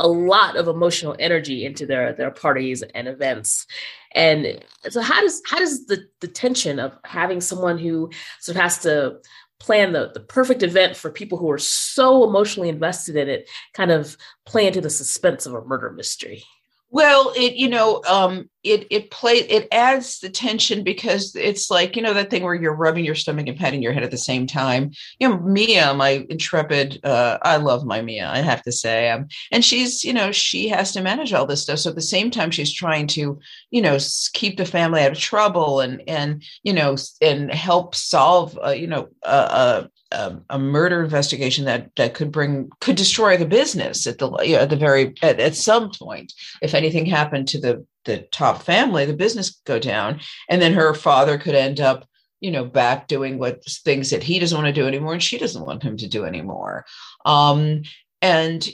a 0.02 0.08
lot 0.08 0.58
of 0.58 0.68
emotional 0.68 1.16
energy 1.20 1.66
into 1.66 1.86
their 1.86 2.14
their 2.14 2.32
parties 2.32 2.82
and 2.82 3.08
events. 3.08 3.68
And 4.14 4.64
so 4.90 5.02
how 5.02 5.22
does 5.22 5.42
how 5.46 5.60
does 5.60 5.86
the 5.86 6.06
the 6.20 6.28
tension 6.28 6.80
of 6.80 6.98
having 7.06 7.40
someone 7.40 7.78
who 7.78 8.10
sort 8.40 8.58
of 8.58 8.62
has 8.62 8.80
to 8.80 9.20
plan 9.62 9.94
the, 9.94 10.12
the 10.14 10.20
perfect 10.20 10.64
event 10.64 10.98
for 10.98 11.12
people 11.12 11.38
who 11.38 11.50
are 11.52 11.60
so 11.60 12.28
emotionally 12.28 12.68
invested 12.68 13.16
in 13.16 13.30
it 13.30 13.48
kind 13.74 13.92
of 13.92 14.18
play 14.46 14.66
into 14.66 14.82
the 14.82 14.90
suspense 14.90 15.46
of 15.46 15.54
a 15.54 15.64
murder 15.66 15.92
mystery 15.92 16.44
well 16.92 17.32
it 17.36 17.54
you 17.54 17.70
know 17.70 18.02
um 18.08 18.50
it 18.64 18.86
it 18.92 19.10
play 19.10 19.36
it 19.36 19.68
adds 19.72 20.20
the 20.20 20.30
tension 20.30 20.84
because 20.84 21.36
it's 21.36 21.72
like 21.72 21.96
you 21.96 22.02
know 22.02 22.14
that 22.14 22.30
thing 22.30 22.44
where 22.44 22.54
you're 22.54 22.76
rubbing 22.76 23.04
your 23.04 23.16
stomach 23.16 23.48
and 23.48 23.58
patting 23.58 23.82
your 23.82 23.94
head 23.94 24.04
at 24.04 24.12
the 24.12 24.18
same 24.18 24.46
time. 24.46 24.92
You 25.20 25.30
know 25.30 25.40
mia 25.40 25.94
my 25.94 26.26
intrepid 26.30 27.00
uh 27.04 27.40
i 27.42 27.58
love 27.58 27.86
my 27.86 28.02
mia 28.02 28.30
i 28.30 28.40
have 28.40 28.62
to 28.64 28.72
say. 28.72 29.10
Um, 29.10 29.28
and 29.52 29.66
she's 29.66 30.04
you 30.04 30.14
know 30.14 30.32
she 30.32 30.68
has 30.68 30.92
to 30.92 31.02
manage 31.02 31.34
all 31.34 31.48
this 31.48 31.64
stuff. 31.64 31.80
So 31.80 31.90
at 31.90 31.96
the 31.96 32.02
same 32.02 32.30
time 32.30 32.52
she's 32.52 32.74
trying 32.74 33.08
to 33.08 33.40
you 33.72 33.82
know 33.82 33.98
keep 34.34 34.58
the 34.58 34.66
family 34.66 35.02
out 35.02 35.14
of 35.14 35.18
trouble 35.18 35.80
and 35.80 36.04
and 36.08 36.44
you 36.64 36.74
know 36.74 36.98
and 37.22 37.52
help 37.52 37.96
solve 37.96 38.60
uh, 38.64 38.70
you 38.70 38.88
know 38.88 39.08
a, 39.24 39.90
a, 40.12 40.38
a 40.50 40.60
murder 40.60 41.04
investigation 41.04 41.66
that 41.66 41.96
that 41.96 42.14
could 42.14 42.32
bring 42.32 42.70
could 42.80 42.96
destroy 42.96 43.38
the 43.38 43.46
business 43.46 44.06
at 44.08 44.18
the 44.18 44.30
you 44.44 44.56
know, 44.56 44.62
at 44.62 44.70
the 44.70 44.76
very 44.76 45.14
at, 45.22 45.40
at 45.40 45.56
some 45.56 45.92
point 45.92 46.34
if 46.62 46.74
anything 46.74 47.06
happened 47.06 47.48
to 47.50 47.60
the 47.60 47.86
the 48.06 48.20
top 48.32 48.64
family, 48.64 49.06
the 49.06 49.14
business 49.14 49.62
go 49.66 49.80
down, 49.80 50.20
and 50.50 50.62
then 50.62 50.74
her 50.74 50.94
father 50.94 51.38
could 51.38 51.56
end 51.56 51.80
up, 51.80 52.08
you 52.40 52.52
know, 52.52 52.66
back 52.66 53.08
doing 53.08 53.38
what 53.38 53.64
things 53.66 54.10
that 54.10 54.24
he 54.24 54.40
doesn't 54.40 54.58
want 54.58 54.74
to 54.74 54.82
do 54.82 54.88
anymore, 54.88 55.14
and 55.14 55.24
she 55.24 55.38
doesn't 55.38 55.66
want 55.66 55.84
him 55.84 55.98
to 55.98 56.08
do 56.08 56.26
anymore. 56.26 56.86
Um, 57.26 57.84
and 58.22 58.68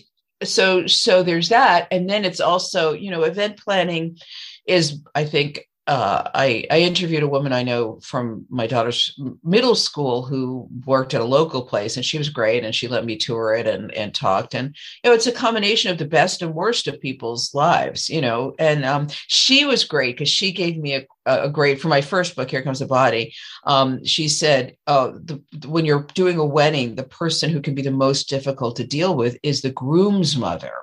so, 0.44 0.88
so 0.88 1.24
there's 1.24 1.50
that, 1.50 1.88
and 1.92 2.10
then 2.10 2.24
it's 2.24 2.40
also, 2.40 2.94
you 2.94 3.12
know, 3.12 3.24
event 3.24 3.58
planning 3.58 4.18
is, 4.66 5.02
I 5.16 5.26
think, 5.26 5.67
uh, 5.88 6.30
I, 6.36 6.66
I, 6.70 6.82
interviewed 6.82 7.24
a 7.24 7.28
woman 7.28 7.54
I 7.54 7.64
know 7.64 8.00
from 8.04 8.46
my 8.50 8.68
daughter's 8.68 9.18
middle 9.42 9.74
school 9.74 10.22
who 10.22 10.68
worked 10.86 11.14
at 11.14 11.22
a 11.22 11.26
local 11.26 11.62
place, 11.62 11.96
and 11.96 12.06
she 12.06 12.18
was 12.18 12.28
great, 12.28 12.66
and 12.66 12.76
she 12.76 12.90
let 12.90 13.06
me 13.06 13.16
tour 13.16 13.54
it 13.54 13.66
and 13.68 13.94
and 13.94 14.14
talked. 14.14 14.54
And 14.54 14.76
you 15.02 15.10
know, 15.10 15.16
it's 15.16 15.28
a 15.28 15.32
combination 15.32 15.90
of 15.90 15.98
the 15.98 16.06
best 16.06 16.42
and 16.42 16.54
worst 16.54 16.88
of 16.88 17.00
people's 17.00 17.54
lives, 17.54 18.10
you 18.10 18.20
know. 18.20 18.54
And 18.60 18.84
um, 18.84 19.08
she 19.28 19.64
was 19.64 19.86
great 19.86 20.18
because 20.18 20.28
she 20.28 20.52
gave 20.52 20.78
me 20.78 20.96
a, 20.96 21.06
a 21.26 21.50
grade 21.50 21.80
for 21.80 21.88
my 21.88 22.02
first 22.02 22.36
book. 22.36 22.52
Here 22.52 22.62
comes 22.62 22.80
the 22.80 22.86
body. 22.86 23.34
Um, 23.64 24.04
she 24.04 24.28
said, 24.28 24.76
"Oh, 24.88 25.12
the, 25.14 25.42
when 25.70 25.86
you're 25.86 26.06
doing 26.16 26.38
a 26.38 26.46
wedding, 26.46 26.96
the 26.96 27.04
person 27.04 27.50
who 27.50 27.62
can 27.62 27.76
be 27.76 27.82
the 27.82 27.92
most 27.92 28.28
difficult 28.28 28.76
to 28.76 28.86
deal 28.86 29.16
with 29.16 29.38
is 29.42 29.62
the 29.62 29.72
groom's 29.72 30.36
mother." 30.36 30.74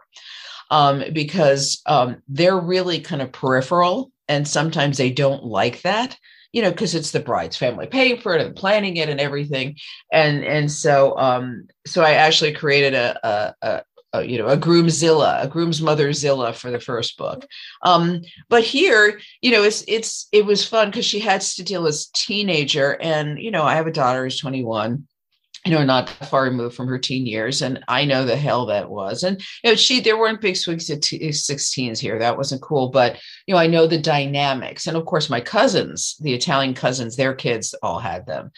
Um, 0.70 1.04
because 1.12 1.82
um, 1.84 2.22
they're 2.26 2.58
really 2.58 2.98
kind 2.98 3.20
of 3.20 3.30
peripheral 3.32 4.10
and 4.28 4.46
sometimes 4.46 4.96
they 4.96 5.10
don't 5.10 5.44
like 5.44 5.82
that 5.82 6.16
you 6.52 6.62
know 6.62 6.70
because 6.70 6.94
it's 6.94 7.10
the 7.10 7.20
bride's 7.20 7.56
family 7.56 7.86
paying 7.86 8.20
for 8.20 8.34
it 8.34 8.44
and 8.44 8.56
planning 8.56 8.96
it 8.96 9.08
and 9.08 9.20
everything 9.20 9.76
and 10.12 10.44
and 10.44 10.70
so 10.70 11.16
um 11.18 11.66
so 11.86 12.02
i 12.02 12.12
actually 12.12 12.52
created 12.52 12.94
a, 12.94 13.18
a, 13.26 13.54
a 13.62 13.82
you 14.22 14.38
know, 14.38 14.46
a 14.46 14.56
groomzilla, 14.56 15.42
a 15.42 15.48
groom's 15.48 15.80
motherzilla 15.80 16.54
for 16.54 16.70
the 16.70 16.80
first 16.80 17.16
book. 17.16 17.46
Um, 17.82 18.22
but 18.48 18.62
here, 18.62 19.20
you 19.40 19.50
know, 19.50 19.62
it's 19.64 19.84
it's 19.88 20.28
it 20.32 20.46
was 20.46 20.66
fun 20.66 20.90
because 20.90 21.04
she 21.04 21.18
had 21.18 21.40
to 21.40 21.64
deal 21.64 21.86
as 21.86 22.06
teenager, 22.14 22.96
and 23.00 23.38
you 23.38 23.50
know, 23.50 23.62
I 23.62 23.74
have 23.74 23.86
a 23.86 23.92
daughter 23.92 24.24
who's 24.24 24.38
21, 24.38 25.06
you 25.64 25.72
know, 25.72 25.82
not 25.82 26.10
far 26.10 26.44
removed 26.44 26.76
from 26.76 26.88
her 26.88 26.98
teen 26.98 27.24
years. 27.24 27.62
And 27.62 27.82
I 27.88 28.04
know 28.04 28.26
the 28.26 28.36
hell 28.36 28.66
that 28.66 28.90
was. 28.90 29.22
And, 29.22 29.40
you 29.62 29.70
know, 29.70 29.76
she, 29.76 30.00
there 30.00 30.18
weren't 30.18 30.42
big 30.42 30.56
swings 30.56 30.90
at 30.90 31.00
t- 31.00 31.18
16s 31.28 31.98
here. 31.98 32.18
That 32.18 32.36
wasn't 32.36 32.60
cool. 32.60 32.90
But, 32.90 33.18
you 33.46 33.54
know, 33.54 33.60
I 33.60 33.66
know 33.66 33.86
the 33.86 33.98
dynamics. 33.98 34.86
And 34.86 34.96
of 34.96 35.06
course, 35.06 35.30
my 35.30 35.40
cousins, 35.40 36.16
the 36.20 36.34
Italian 36.34 36.74
cousins, 36.74 37.16
their 37.16 37.34
kids 37.34 37.74
all 37.82 37.98
had 37.98 38.26
them. 38.26 38.52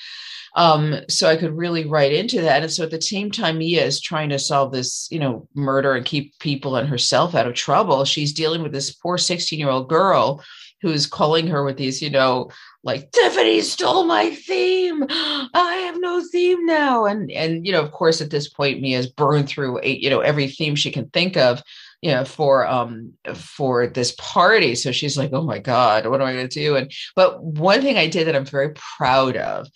Um, 0.57 0.97
so 1.09 1.29
I 1.29 1.37
could 1.37 1.57
really 1.57 1.85
write 1.85 2.13
into 2.13 2.41
that. 2.41 2.63
And 2.63 2.73
so 2.73 2.83
at 2.83 2.91
the 2.91 3.01
same 3.01 3.31
time, 3.31 3.59
Mia 3.59 3.85
is 3.85 4.01
trying 4.01 4.31
to 4.31 4.39
solve 4.39 4.73
this, 4.73 5.07
you 5.11 5.21
know, 5.21 5.47
murder 5.55 5.95
and 5.95 6.05
keep 6.05 6.37
people 6.41 6.77
and 6.77 6.89
herself 6.89 7.35
out 7.35 7.47
of 7.47 7.55
trouble. 7.55 8.05
She's 8.05 8.33
dealing 8.33 8.63
with 8.63 8.73
this 8.73 8.93
poor 8.93 9.19
16 9.19 9.59
year 9.59 9.69
old 9.69 9.89
girl 9.89 10.43
who's 10.83 11.06
calling 11.06 11.47
her 11.47 11.64
with 11.64 11.76
these, 11.76 12.02
you 12.02 12.11
know, 12.11 12.50
like 12.83 13.11
Tiffany 13.12 13.61
stole 13.61 14.04
my 14.04 14.30
theme. 14.30 15.04
I 15.09 15.83
have 15.87 15.99
no 15.99 16.23
theme 16.30 16.64
now. 16.66 17.04
And 17.04 17.30
and 17.30 17.66
you 17.66 17.73
know, 17.73 17.83
of 17.83 17.92
course, 17.92 18.21
at 18.21 18.30
this 18.30 18.49
point, 18.49 18.80
Mia's 18.80 19.06
burned 19.06 19.49
through 19.49 19.80
a, 19.83 19.88
you 19.88 20.11
know 20.11 20.21
every 20.21 20.49
theme 20.49 20.75
she 20.75 20.90
can 20.90 21.09
think 21.11 21.37
of, 21.37 21.62
you 22.02 22.11
know, 22.11 22.25
for 22.25 22.66
um 22.66 23.12
for 23.35 23.87
this 23.87 24.14
party. 24.18 24.75
So 24.75 24.92
she's 24.92 25.16
like, 25.16 25.33
oh 25.33 25.42
my 25.42 25.59
God, 25.59 26.06
what 26.06 26.21
am 26.21 26.26
I 26.26 26.33
gonna 26.33 26.49
do? 26.49 26.76
And 26.76 26.92
but 27.14 27.42
one 27.42 27.83
thing 27.83 27.97
I 27.97 28.06
did 28.06 28.26
that 28.26 28.37
I'm 28.37 28.47
very 28.47 28.73
proud 28.99 29.37
of 29.37 29.66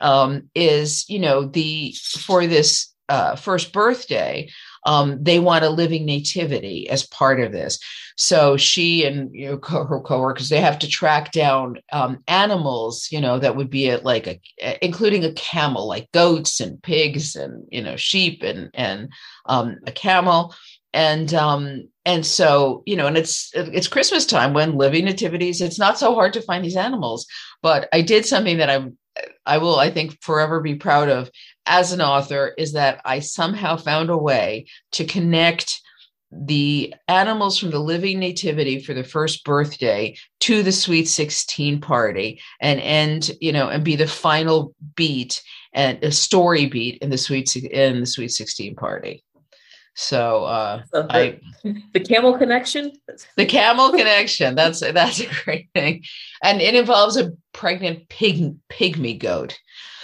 um 0.00 0.48
is, 0.54 1.08
you 1.08 1.18
know, 1.18 1.44
the 1.44 1.94
for 2.18 2.46
this 2.46 2.92
uh, 3.08 3.36
first 3.36 3.72
birthday, 3.72 4.48
um, 4.86 5.22
they 5.22 5.40
want 5.40 5.64
a 5.64 5.68
living 5.68 6.06
nativity 6.06 6.88
as 6.88 7.06
part 7.06 7.40
of 7.40 7.52
this. 7.52 7.78
So 8.16 8.56
she 8.56 9.04
and 9.04 9.34
you 9.34 9.50
know, 9.50 9.58
co- 9.58 9.84
her 9.84 10.00
coworkers 10.00 10.48
they 10.48 10.60
have 10.60 10.78
to 10.78 10.88
track 10.88 11.32
down 11.32 11.78
um, 11.92 12.22
animals, 12.28 13.08
you 13.10 13.20
know, 13.20 13.38
that 13.38 13.56
would 13.56 13.68
be 13.68 13.90
at 13.90 14.04
like 14.04 14.26
a, 14.26 14.84
including 14.84 15.24
a 15.24 15.32
camel, 15.32 15.86
like 15.86 16.10
goats 16.12 16.60
and 16.60 16.82
pigs 16.82 17.36
and 17.36 17.66
you 17.70 17.82
know 17.82 17.96
sheep 17.96 18.42
and 18.42 18.70
and 18.72 19.10
um, 19.44 19.76
a 19.86 19.92
camel. 19.92 20.54
And 20.94 21.34
um, 21.34 21.88
and 22.06 22.24
so 22.24 22.82
you 22.86 22.96
know, 22.96 23.06
and 23.06 23.18
it's 23.18 23.50
it's 23.54 23.88
Christmas 23.88 24.24
time 24.24 24.54
when 24.54 24.78
living 24.78 25.04
nativities. 25.04 25.60
It's 25.60 25.78
not 25.78 25.98
so 25.98 26.14
hard 26.14 26.32
to 26.34 26.42
find 26.42 26.64
these 26.64 26.76
animals. 26.76 27.26
But 27.60 27.88
I 27.92 28.00
did 28.00 28.24
something 28.24 28.58
that 28.58 28.70
I'm 28.70 28.96
I 29.44 29.58
will, 29.58 29.78
I 29.78 29.90
think, 29.90 30.20
forever 30.22 30.60
be 30.60 30.74
proud 30.74 31.08
of 31.08 31.30
as 31.66 31.92
an 31.92 32.00
author 32.00 32.54
is 32.56 32.72
that 32.72 33.00
I 33.04 33.20
somehow 33.20 33.76
found 33.76 34.10
a 34.10 34.16
way 34.16 34.66
to 34.92 35.04
connect 35.04 35.80
the 36.32 36.94
animals 37.08 37.58
from 37.58 37.70
the 37.70 37.78
living 37.78 38.18
nativity 38.18 38.80
for 38.82 38.94
the 38.94 39.04
first 39.04 39.44
birthday 39.44 40.16
to 40.40 40.62
the 40.62 40.72
sweet 40.72 41.08
16 41.08 41.80
party 41.80 42.40
and 42.60 42.80
end 42.80 43.30
you 43.40 43.52
know 43.52 43.68
and 43.68 43.84
be 43.84 43.94
the 43.94 44.08
final 44.08 44.74
beat 44.96 45.40
and 45.72 46.02
a 46.02 46.10
story 46.10 46.66
beat 46.66 46.98
in 47.00 47.10
the 47.10 47.18
sweet 47.18 47.54
in 47.54 48.00
the 48.00 48.06
sweet 48.06 48.32
16 48.32 48.74
party 48.74 49.22
so 49.96 50.44
uh 50.44 50.82
so 50.92 51.02
the, 51.02 51.16
I, 51.16 51.40
the 51.92 52.00
camel 52.00 52.36
connection? 52.36 52.92
The 53.36 53.46
camel 53.46 53.90
connection. 53.90 54.54
That's 54.54 54.80
that's 54.80 55.20
a 55.20 55.44
great 55.44 55.68
thing. 55.74 56.04
And 56.42 56.60
it 56.60 56.74
involves 56.74 57.16
a 57.16 57.32
pregnant 57.52 58.08
pig 58.08 58.54
pygmy 58.70 59.18
goat. 59.18 59.58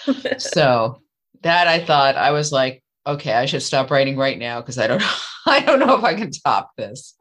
So 0.38 1.00
that 1.42 1.68
I 1.68 1.78
thought 1.78 2.16
I 2.16 2.32
was 2.32 2.50
like, 2.50 2.82
okay, 3.06 3.34
I 3.34 3.46
should 3.46 3.62
stop 3.62 3.88
writing 3.88 4.16
right 4.16 4.36
now 4.36 4.60
because 4.60 4.76
I 4.76 4.88
don't 4.88 5.00
know, 5.00 5.14
I 5.46 5.60
don't 5.60 5.78
know 5.78 5.96
if 5.96 6.02
I 6.02 6.14
can 6.14 6.32
top 6.32 6.72
this. 6.76 7.14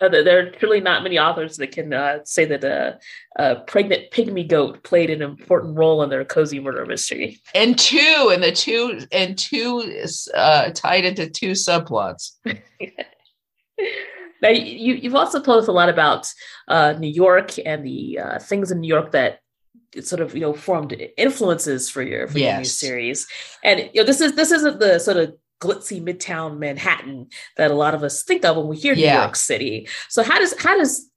Uh, 0.00 0.08
there 0.08 0.38
are 0.38 0.50
truly 0.50 0.80
not 0.80 1.02
many 1.02 1.18
authors 1.18 1.56
that 1.56 1.72
can 1.72 1.92
uh, 1.92 2.18
say 2.24 2.44
that 2.44 2.62
a, 2.62 2.98
a, 3.36 3.56
pregnant 3.56 4.10
pygmy 4.12 4.46
goat 4.46 4.82
played 4.84 5.10
an 5.10 5.22
important 5.22 5.76
role 5.76 6.02
in 6.02 6.10
their 6.10 6.24
cozy 6.24 6.60
murder 6.60 6.86
mystery. 6.86 7.40
And 7.54 7.76
two, 7.76 8.30
and 8.32 8.42
the 8.42 8.52
two, 8.52 9.00
and 9.10 9.36
two 9.36 9.82
uh, 10.34 10.70
tied 10.70 11.04
into 11.04 11.28
two 11.28 11.52
subplots. 11.52 12.32
now, 14.42 14.50
you, 14.50 14.94
you've 14.94 15.16
also 15.16 15.40
told 15.40 15.62
us 15.62 15.68
a 15.68 15.72
lot 15.72 15.88
about 15.88 16.32
uh, 16.68 16.94
New 16.98 17.10
York 17.10 17.54
and 17.64 17.84
the 17.84 18.20
uh, 18.20 18.38
things 18.38 18.70
in 18.70 18.80
New 18.80 18.88
York 18.88 19.10
that 19.12 19.40
sort 20.00 20.20
of 20.20 20.34
you 20.34 20.40
know 20.40 20.52
formed 20.52 20.94
influences 21.16 21.88
for 21.90 22.02
your 22.02 22.28
for 22.28 22.38
yes. 22.38 22.50
your 22.50 22.58
new 22.58 22.64
series 22.64 23.26
and 23.64 23.80
you 23.94 24.02
know 24.02 24.04
this 24.04 24.20
is 24.20 24.36
this 24.36 24.52
isn't 24.52 24.78
the 24.80 24.98
sort 24.98 25.16
of 25.16 25.34
glitzy 25.60 26.02
midtown 26.02 26.58
manhattan 26.58 27.26
that 27.56 27.70
a 27.70 27.74
lot 27.74 27.94
of 27.94 28.02
us 28.02 28.22
think 28.22 28.44
of 28.44 28.56
when 28.56 28.68
we 28.68 28.76
hear 28.76 28.94
yeah. 28.94 29.14
new 29.14 29.20
york 29.20 29.36
city 29.36 29.88
so 30.08 30.22
how 30.22 30.38
does 30.38 30.58
how 30.60 30.76
does 30.76 31.10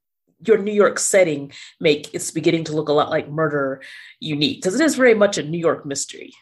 your 0.45 0.57
new 0.57 0.74
york 0.74 0.98
setting 0.98 1.51
make 1.79 2.13
it's 2.13 2.31
beginning 2.31 2.63
to 2.63 2.74
look 2.74 2.89
a 2.89 2.93
lot 2.93 3.10
like 3.10 3.29
murder 3.29 3.81
unique 4.19 4.57
because 4.57 4.79
it 4.79 4.83
is 4.83 4.95
very 4.95 5.13
much 5.13 5.38
a 5.38 5.43
new 5.43 5.60
york 5.60 5.86
mystery 5.86 6.33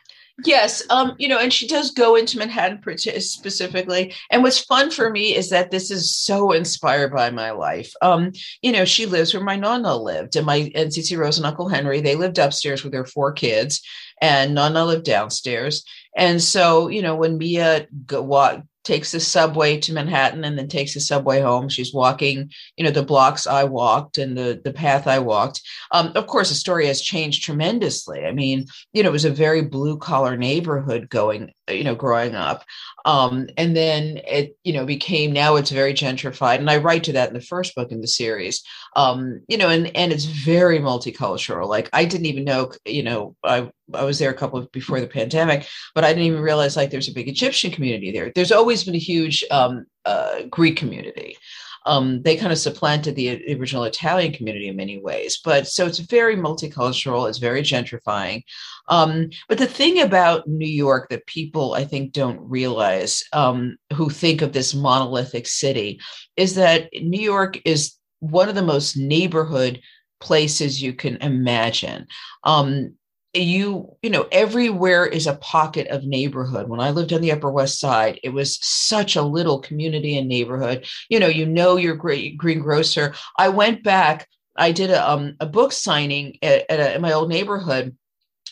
Yes, 0.46 0.84
um, 0.90 1.16
you 1.18 1.28
know, 1.28 1.38
and 1.38 1.52
she 1.52 1.68
does 1.68 1.92
go 1.92 2.16
into 2.16 2.38
Manhattan 2.38 2.82
specifically. 2.98 4.14
And 4.32 4.42
what's 4.42 4.60
fun 4.60 4.92
for 4.92 5.10
me 5.10 5.36
is 5.36 5.50
that 5.50 5.72
this 5.72 5.92
is 5.92 6.16
so 6.16 6.52
inspired 6.52 7.14
by 7.14 7.30
my 7.30 7.52
life. 7.52 7.94
Um, 8.02 8.32
you 8.62 8.72
know, 8.72 8.86
she 8.86 9.06
lives 9.06 9.34
where 9.34 9.44
my 9.44 9.56
nonna 9.56 9.96
lived, 9.96 10.36
and 10.36 10.46
my 10.46 10.72
and 10.76 10.92
Cici 10.92 11.18
Rose 11.18 11.38
and 11.38 11.46
Uncle 11.46 11.68
Henry. 11.68 12.00
They 12.00 12.16
lived 12.16 12.38
upstairs 12.38 12.84
with 12.84 12.94
their 12.94 13.06
four 13.06 13.32
kids, 13.32 13.82
and 14.22 14.56
Nonna 14.56 14.86
lived 14.86 15.06
downstairs. 15.06 15.84
And 16.20 16.44
so, 16.44 16.90
you 16.90 17.02
know, 17.02 17.16
when 17.16 17.38
Mia 17.38 17.88
go, 18.06 18.22
walk, 18.22 18.62
takes 18.84 19.12
the 19.12 19.20
subway 19.20 19.80
to 19.80 19.94
Manhattan 19.94 20.44
and 20.44 20.58
then 20.58 20.68
takes 20.68 20.94
the 20.94 21.00
subway 21.00 21.40
home. 21.40 21.70
She's 21.70 21.94
walking, 21.94 22.52
you 22.76 22.84
know, 22.84 22.92
the 22.92 23.04
blocks 23.04 23.48
I 23.48 23.64
walked 23.64 24.18
and 24.18 24.38
the 24.38 24.60
the 24.64 24.74
path 24.74 25.08
I 25.08 25.20
walked. 25.20 25.62
Um, 25.92 26.12
of 26.16 26.28
course, 26.28 26.50
the 26.50 26.56
story 26.56 26.88
has 26.88 27.02
changed 27.02 27.44
tremendously. 27.44 28.26
I 28.26 28.34
mean, 28.34 28.66
you 28.92 29.02
know, 29.02 29.10
it 29.10 29.14
was 29.14 29.26
a 29.26 29.32
very 29.32 29.62
blue 29.62 29.98
collar 29.98 30.36
neighborhood 30.36 31.08
going, 31.10 31.54
you 31.70 31.86
know, 31.86 31.96
growing 31.96 32.36
up, 32.36 32.66
um, 33.06 33.48
and 33.58 33.76
then 33.76 34.22
it, 34.28 34.58
you 34.64 34.74
know, 34.74 34.86
became 34.86 35.32
now 35.32 35.56
it's 35.56 35.72
very 35.72 35.94
gentrified. 35.94 36.58
And 36.58 36.70
I 36.70 36.78
write 36.78 37.04
to 37.06 37.14
that 37.14 37.30
in 37.30 37.34
the 37.34 37.42
first 37.42 37.76
book 37.76 37.92
in 37.92 38.02
the 38.02 38.08
series. 38.08 38.64
Um, 38.96 39.42
you 39.48 39.58
know, 39.58 39.70
and 39.70 39.96
and 39.96 40.12
it's 40.12 40.26
very 40.26 40.80
multicultural. 40.80 41.68
Like 41.68 41.90
I 41.94 42.06
didn't 42.06 42.28
even 42.28 42.44
know, 42.44 42.72
you 42.86 43.04
know, 43.04 43.36
I 43.44 43.70
I 43.94 44.04
was 44.04 44.20
there 44.20 44.32
a 44.32 44.36
couple 44.36 44.60
of 44.60 44.72
before 44.72 45.00
the 45.00 45.08
pandemic, 45.08 45.68
but 45.96 46.04
I 46.04 46.10
didn't 46.10 46.26
even 46.26 46.42
realize 46.42 46.76
like 46.76 46.92
there's 46.92 47.10
a 47.10 47.14
big 47.14 47.28
Egyptian 47.28 47.72
community 47.72 48.12
there. 48.12 48.32
There's 48.34 48.52
always 48.52 48.84
been 48.84 48.96
a 48.96 49.00
huge 49.00 49.44
um, 49.52 49.86
uh, 50.06 50.44
Greek 50.50 50.78
community. 50.78 51.38
Um, 51.86 52.22
they 52.22 52.36
kind 52.36 52.52
of 52.52 52.58
supplanted 52.58 53.16
the 53.16 53.56
original 53.56 53.84
Italian 53.84 54.34
community 54.34 54.68
in 54.68 54.76
many 54.76 55.00
ways. 55.00 55.40
But 55.44 55.68
so 55.68 55.86
it's 55.86 56.00
very 56.00 56.36
multicultural, 56.36 57.28
it's 57.28 57.38
very 57.38 57.62
gentrifying. 57.62 58.44
Um, 58.88 59.30
but 59.48 59.58
the 59.58 59.68
thing 59.68 60.02
about 60.02 60.48
New 60.48 60.68
York 60.68 61.10
that 61.10 61.26
people, 61.26 61.74
I 61.74 61.86
think, 61.86 62.12
don't 62.12 62.40
realize 62.42 63.24
um, 63.34 63.78
who 63.94 64.10
think 64.10 64.42
of 64.42 64.54
this 64.54 64.74
monolithic 64.74 65.48
city 65.48 66.00
is 66.36 66.56
that 66.56 66.90
New 66.94 67.22
York 67.22 67.60
is 67.66 67.96
one 68.20 68.50
of 68.50 68.56
the 68.56 68.62
most 68.62 68.98
neighborhood 68.98 69.82
places 70.20 70.82
you 70.82 70.94
can 70.94 71.16
imagine. 71.18 72.08
Um, 72.44 72.96
you 73.34 73.96
you 74.02 74.10
know 74.10 74.28
everywhere 74.32 75.06
is 75.06 75.28
a 75.28 75.36
pocket 75.36 75.88
of 75.88 76.04
neighborhood. 76.04 76.68
When 76.68 76.80
i 76.80 76.90
lived 76.90 77.14
on 77.14 77.22
the 77.22 77.32
upper 77.32 77.52
west 77.52 77.80
side 77.80 78.20
it 78.24 78.30
was 78.30 78.58
such 78.62 79.16
a 79.16 79.22
little 79.22 79.60
community 79.60 80.18
and 80.18 80.28
neighborhood. 80.28 80.86
You 81.10 81.20
know 81.20 81.28
you 81.28 81.46
know 81.46 81.78
your 81.78 81.96
great 81.96 82.38
greengrocer. 82.38 83.14
I 83.38 83.50
went 83.50 83.84
back 83.84 84.28
i 84.58 84.72
did 84.72 84.92
a, 84.92 85.10
um, 85.10 85.36
a 85.40 85.46
book 85.46 85.72
signing 85.72 86.38
at, 86.42 86.66
at, 86.70 86.80
a, 86.80 86.94
at 86.96 87.02
my 87.02 87.14
old 87.14 87.30
neighborhood 87.30 87.96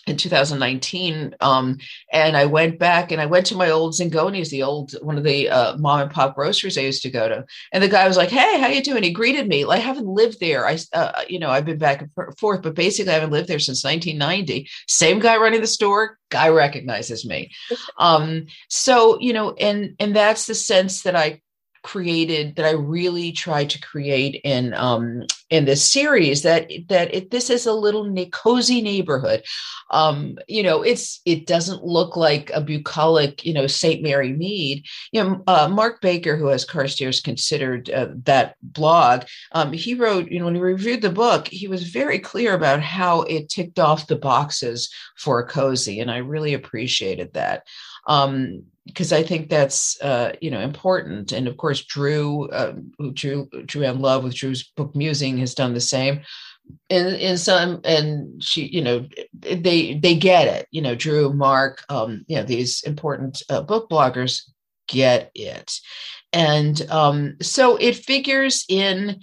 in 0.07 0.17
2019 0.17 1.35
um, 1.41 1.77
and 2.11 2.37
i 2.37 2.45
went 2.45 2.79
back 2.79 3.11
and 3.11 3.21
i 3.21 3.25
went 3.25 3.45
to 3.45 3.55
my 3.55 3.69
old 3.69 3.93
zingoni's 3.93 4.49
the 4.49 4.63
old 4.63 4.93
one 5.01 5.17
of 5.17 5.23
the 5.23 5.49
uh, 5.49 5.77
mom 5.77 6.01
and 6.01 6.11
pop 6.11 6.35
groceries 6.35 6.77
i 6.77 6.81
used 6.81 7.03
to 7.03 7.09
go 7.09 7.27
to. 7.27 7.45
And 7.71 7.83
the 7.83 7.87
guy 7.87 8.07
was 8.07 8.17
like 8.17 8.29
hey 8.29 8.59
how 8.59 8.67
you 8.67 8.81
doing? 8.81 9.03
He 9.03 9.11
greeted 9.11 9.47
me. 9.47 9.65
Like 9.65 9.79
i 9.79 9.81
haven't 9.81 10.07
lived 10.07 10.39
there. 10.39 10.65
I 10.65 10.77
uh, 10.93 11.23
you 11.27 11.39
know 11.39 11.49
i've 11.49 11.65
been 11.65 11.77
back 11.77 12.01
and 12.01 12.37
forth 12.37 12.61
but 12.61 12.75
basically 12.75 13.11
i 13.11 13.15
haven't 13.15 13.31
lived 13.31 13.47
there 13.47 13.59
since 13.59 13.83
1990 13.83 14.69
same 14.87 15.19
guy 15.19 15.37
running 15.37 15.61
the 15.61 15.67
store. 15.67 16.17
Guy 16.29 16.49
recognizes 16.49 17.25
me. 17.25 17.51
Um, 17.99 18.45
so 18.69 19.19
you 19.19 19.33
know 19.33 19.53
and 19.53 19.95
and 19.99 20.15
that's 20.15 20.45
the 20.45 20.53
sense 20.53 21.03
that 21.03 21.15
i 21.15 21.41
created 21.87 22.57
that 22.57 22.65
I 22.65 22.71
really 22.71 23.31
tried 23.31 23.69
to 23.69 23.79
create 23.79 24.41
in 24.43 24.73
um, 24.73 25.23
in 25.49 25.63
this 25.63 25.81
series 25.81 26.43
that 26.43 26.69
that 26.89 27.15
it, 27.15 27.31
this 27.31 27.49
is 27.49 27.65
a 27.65 27.71
little 27.71 28.13
cozy 28.31 28.81
neighborhood. 28.81 29.43
Um, 29.89 30.37
you 30.49 30.63
know, 30.63 30.81
it's 30.81 31.21
it 31.25 31.47
doesn't 31.47 31.85
look 31.85 32.17
like 32.17 32.51
a 32.53 32.59
bucolic, 32.59 33.45
you 33.45 33.53
know, 33.53 33.67
St. 33.67 34.03
Mary 34.03 34.33
Mead. 34.33 34.85
You 35.13 35.23
know, 35.23 35.43
uh, 35.47 35.69
Mark 35.69 36.01
Baker, 36.01 36.35
who 36.35 36.47
has 36.47 36.65
Carstairs 36.65 37.21
considered 37.21 37.89
uh, 37.89 38.09
that 38.25 38.57
blog, 38.61 39.23
um, 39.53 39.71
he 39.71 39.93
wrote, 39.93 40.29
you 40.29 40.39
know, 40.39 40.45
when 40.45 40.55
he 40.55 40.61
reviewed 40.61 41.01
the 41.01 41.09
book, 41.09 41.47
he 41.47 41.69
was 41.69 41.89
very 41.89 42.19
clear 42.19 42.53
about 42.53 42.81
how 42.81 43.21
it 43.21 43.47
ticked 43.47 43.79
off 43.79 44.07
the 44.07 44.17
boxes 44.17 44.93
for 45.15 45.39
a 45.39 45.47
cozy, 45.47 46.01
and 46.01 46.11
I 46.11 46.17
really 46.17 46.53
appreciated 46.53 47.31
that. 47.33 47.63
Um, 48.07 48.63
because 48.85 49.11
I 49.11 49.21
think 49.21 49.49
that's 49.49 50.01
uh, 50.01 50.33
you 50.41 50.49
know 50.49 50.61
important. 50.61 51.31
And 51.31 51.47
of 51.47 51.57
course, 51.57 51.83
Drew, 51.83 52.49
uh, 52.49 52.73
Drew 53.13 53.49
Drew 53.65 53.83
and 53.83 54.01
Love 54.01 54.23
with 54.23 54.33
Drew's 54.33 54.63
book 54.75 54.95
Musing 54.95 55.37
has 55.39 55.53
done 55.53 55.73
the 55.73 55.81
same. 55.81 56.21
In 56.89 57.07
in 57.15 57.37
some, 57.37 57.79
and 57.83 58.41
she, 58.43 58.67
you 58.67 58.81
know, 58.81 59.05
they 59.33 59.93
they 59.95 60.15
get 60.15 60.47
it. 60.47 60.67
You 60.71 60.81
know, 60.81 60.95
Drew, 60.95 61.33
Mark, 61.33 61.83
um, 61.89 62.25
you 62.27 62.37
know, 62.37 62.43
these 62.43 62.81
important 62.83 63.43
uh, 63.49 63.61
book 63.61 63.89
bloggers 63.89 64.41
get 64.87 65.31
it, 65.35 65.79
and 66.33 66.89
um, 66.89 67.37
so 67.41 67.77
it 67.77 67.95
figures 67.95 68.65
in 68.67 69.21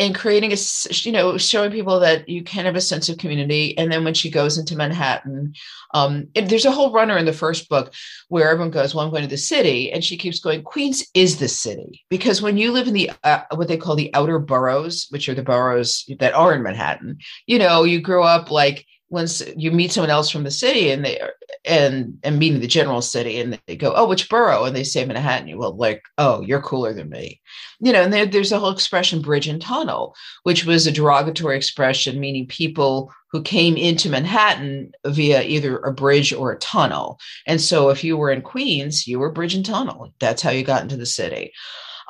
and 0.00 0.14
creating 0.14 0.50
a 0.50 0.56
you 1.02 1.12
know 1.12 1.36
showing 1.36 1.70
people 1.70 2.00
that 2.00 2.26
you 2.26 2.42
can 2.42 2.64
have 2.64 2.74
a 2.74 2.80
sense 2.80 3.08
of 3.08 3.18
community 3.18 3.76
and 3.76 3.92
then 3.92 4.02
when 4.02 4.14
she 4.14 4.30
goes 4.30 4.56
into 4.58 4.74
manhattan 4.74 5.54
um, 5.92 6.26
there's 6.34 6.64
a 6.64 6.70
whole 6.70 6.92
runner 6.92 7.18
in 7.18 7.26
the 7.26 7.32
first 7.32 7.68
book 7.68 7.92
where 8.28 8.50
everyone 8.50 8.70
goes 8.70 8.94
well 8.94 9.04
i'm 9.04 9.10
going 9.10 9.22
to 9.22 9.28
the 9.28 9.36
city 9.36 9.92
and 9.92 10.02
she 10.02 10.16
keeps 10.16 10.40
going 10.40 10.62
queens 10.62 11.06
is 11.14 11.38
the 11.38 11.48
city. 11.48 12.04
Because 12.08 12.40
when 12.40 12.56
you 12.56 12.72
live 12.72 12.88
in 12.88 12.94
the 12.94 13.10
uh, 13.22 13.42
what 13.54 13.68
they 13.68 13.76
call 13.76 13.94
the 13.94 14.12
outer 14.14 14.38
boroughs 14.38 15.06
which 15.10 15.28
are 15.28 15.34
the 15.34 15.42
boroughs 15.42 16.08
that 16.18 16.32
are 16.32 16.54
in 16.54 16.62
manhattan 16.62 17.18
you 17.46 17.58
know 17.58 17.84
you 17.84 18.00
grow 18.00 18.22
up 18.22 18.50
like 18.50 18.86
once 19.10 19.42
you 19.56 19.72
meet 19.72 19.92
someone 19.92 20.10
else 20.10 20.30
from 20.30 20.44
the 20.44 20.50
city 20.50 20.90
and 20.90 21.04
they 21.04 21.20
are 21.20 21.32
and 21.64 22.18
and 22.22 22.38
meeting 22.38 22.60
the 22.60 22.66
general 22.66 23.02
city 23.02 23.40
and 23.40 23.58
they 23.66 23.76
go 23.76 23.92
oh 23.94 24.08
which 24.08 24.28
borough? 24.28 24.64
And 24.64 24.74
they 24.74 24.84
say 24.84 25.04
manhattan. 25.04 25.48
You 25.48 25.58
well 25.58 25.76
like 25.76 26.02
oh 26.16 26.40
you're 26.42 26.62
cooler 26.62 26.94
than 26.94 27.10
me. 27.10 27.40
You 27.80 27.92
know 27.92 28.02
and 28.02 28.12
there, 28.12 28.24
there's 28.24 28.52
a 28.52 28.58
whole 28.58 28.70
expression 28.70 29.20
bridge 29.20 29.48
and 29.48 29.60
tunnel 29.60 30.14
which 30.44 30.64
was 30.64 30.86
a 30.86 30.92
derogatory 30.92 31.56
expression 31.56 32.20
meaning 32.20 32.46
people 32.46 33.12
who 33.32 33.42
came 33.42 33.76
into 33.76 34.08
manhattan 34.08 34.92
via 35.06 35.42
either 35.42 35.78
a 35.78 35.92
bridge 35.92 36.32
or 36.32 36.52
a 36.52 36.58
tunnel. 36.58 37.18
And 37.46 37.60
so 37.60 37.90
if 37.90 38.02
you 38.04 38.16
were 38.16 38.30
in 38.30 38.42
queens 38.42 39.06
you 39.06 39.18
were 39.18 39.32
bridge 39.32 39.54
and 39.54 39.66
tunnel. 39.66 40.14
That's 40.20 40.42
how 40.42 40.50
you 40.50 40.62
got 40.62 40.82
into 40.82 40.96
the 40.96 41.06
city 41.06 41.52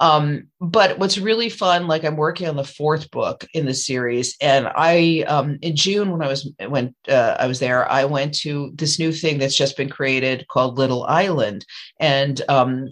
um, 0.00 0.49
but 0.61 0.99
what's 0.99 1.19
really 1.19 1.50
fun, 1.50 1.87
like 1.87 2.04
I'm 2.04 2.16
working 2.16 2.49
on 2.49 2.57
the 2.57 2.64
fourth 2.64 3.11
book 3.11 3.47
in 3.52 3.66
the 3.66 3.75
series, 3.75 4.35
and 4.40 4.66
I 4.75 5.25
um, 5.28 5.59
in 5.61 5.76
June 5.76 6.11
when 6.11 6.23
I 6.23 6.26
was 6.28 6.50
when 6.69 6.95
uh, 7.07 7.37
I 7.38 7.47
was 7.47 7.61
there, 7.61 7.90
I 7.90 8.07
went 8.07 8.35
to 8.38 8.73
this 8.75 8.99
new 8.99 9.12
thing 9.12 9.38
that's 9.38 9.57
just 9.57 9.76
been 9.76 9.90
created 9.90 10.49
called 10.49 10.78
Little 10.78 11.04
Island, 11.04 11.66
and 12.00 12.40
um, 12.49 12.88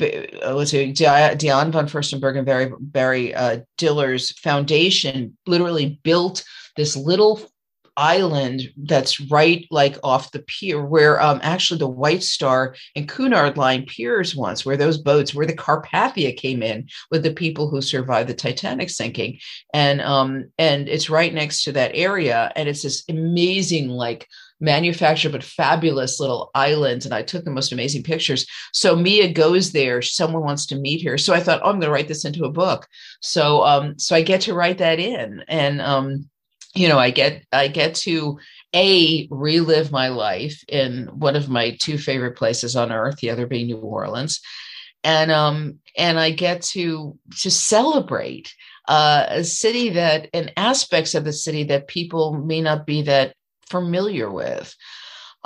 let's 0.00 0.70
say 0.70 0.92
Diane 0.92 1.72
von 1.72 1.86
Furstenberg 1.86 2.38
and 2.38 2.46
Barry, 2.46 2.72
Barry 2.80 3.34
uh, 3.34 3.58
Diller's 3.76 4.32
foundation 4.38 5.36
literally 5.46 6.00
built 6.02 6.42
this 6.76 6.96
little 6.96 7.40
island 7.96 8.62
that's 8.84 9.20
right 9.20 9.66
like 9.70 9.98
off 10.02 10.30
the 10.32 10.40
pier 10.40 10.84
where 10.84 11.20
um, 11.20 11.40
actually 11.42 11.78
the 11.78 11.88
White 11.88 12.22
Star 12.22 12.74
and 12.94 13.08
Cunard 13.08 13.56
Line 13.56 13.86
piers 13.86 14.36
once, 14.36 14.64
where 14.64 14.76
those 14.76 14.98
boats, 14.98 15.34
where 15.34 15.46
the 15.46 15.54
Carpathia 15.54 16.36
came 16.36 16.62
in 16.62 16.88
with 17.10 17.22
the 17.22 17.32
people 17.32 17.68
who 17.68 17.80
survived 17.80 18.28
the 18.28 18.34
Titanic 18.34 18.90
sinking, 18.90 19.38
and 19.72 20.00
um, 20.00 20.50
and 20.58 20.88
it's 20.88 21.10
right 21.10 21.32
next 21.32 21.64
to 21.64 21.72
that 21.72 21.92
area, 21.94 22.52
and 22.56 22.68
it's 22.68 22.82
this 22.82 23.04
amazing 23.08 23.88
like 23.88 24.26
manufactured 24.60 25.32
but 25.32 25.44
fabulous 25.44 26.18
little 26.18 26.50
island 26.54 27.04
and 27.04 27.12
i 27.12 27.20
took 27.20 27.44
the 27.44 27.50
most 27.50 27.72
amazing 27.72 28.02
pictures. 28.02 28.46
So 28.72 28.96
mia 28.96 29.30
goes 29.30 29.72
there 29.72 30.00
someone 30.00 30.42
wants 30.42 30.64
to 30.66 30.76
meet 30.76 31.04
her. 31.06 31.18
So 31.18 31.34
i 31.34 31.40
thought 31.40 31.60
oh 31.62 31.66
i'm 31.68 31.74
going 31.74 31.82
to 31.82 31.90
write 31.90 32.08
this 32.08 32.24
into 32.24 32.44
a 32.44 32.50
book. 32.50 32.86
So 33.20 33.62
um 33.64 33.98
so 33.98 34.16
i 34.16 34.22
get 34.22 34.40
to 34.42 34.54
write 34.54 34.78
that 34.78 34.98
in 34.98 35.44
and 35.48 35.82
um 35.82 36.30
you 36.76 36.88
know 36.88 36.98
i 36.98 37.10
get 37.10 37.44
i 37.52 37.68
get 37.68 37.94
to 37.94 38.38
a 38.74 39.26
relive 39.30 39.90
my 39.90 40.08
life 40.08 40.62
in 40.68 41.08
one 41.14 41.36
of 41.36 41.48
my 41.48 41.76
two 41.80 41.98
favorite 41.98 42.36
places 42.36 42.76
on 42.76 42.92
earth 42.92 43.16
the 43.16 43.30
other 43.30 43.46
being 43.46 43.66
new 43.66 43.78
orleans. 43.78 44.40
And 45.04 45.30
um 45.30 45.78
and 45.96 46.18
i 46.18 46.30
get 46.30 46.62
to 46.62 47.18
to 47.40 47.50
celebrate 47.50 48.54
uh, 48.88 49.26
a 49.28 49.44
city 49.44 49.90
that 49.90 50.28
and 50.32 50.52
aspects 50.56 51.14
of 51.14 51.24
the 51.24 51.32
city 51.32 51.64
that 51.64 51.88
people 51.88 52.34
may 52.34 52.60
not 52.60 52.86
be 52.86 53.02
that 53.02 53.34
familiar 53.68 54.30
with 54.30 54.74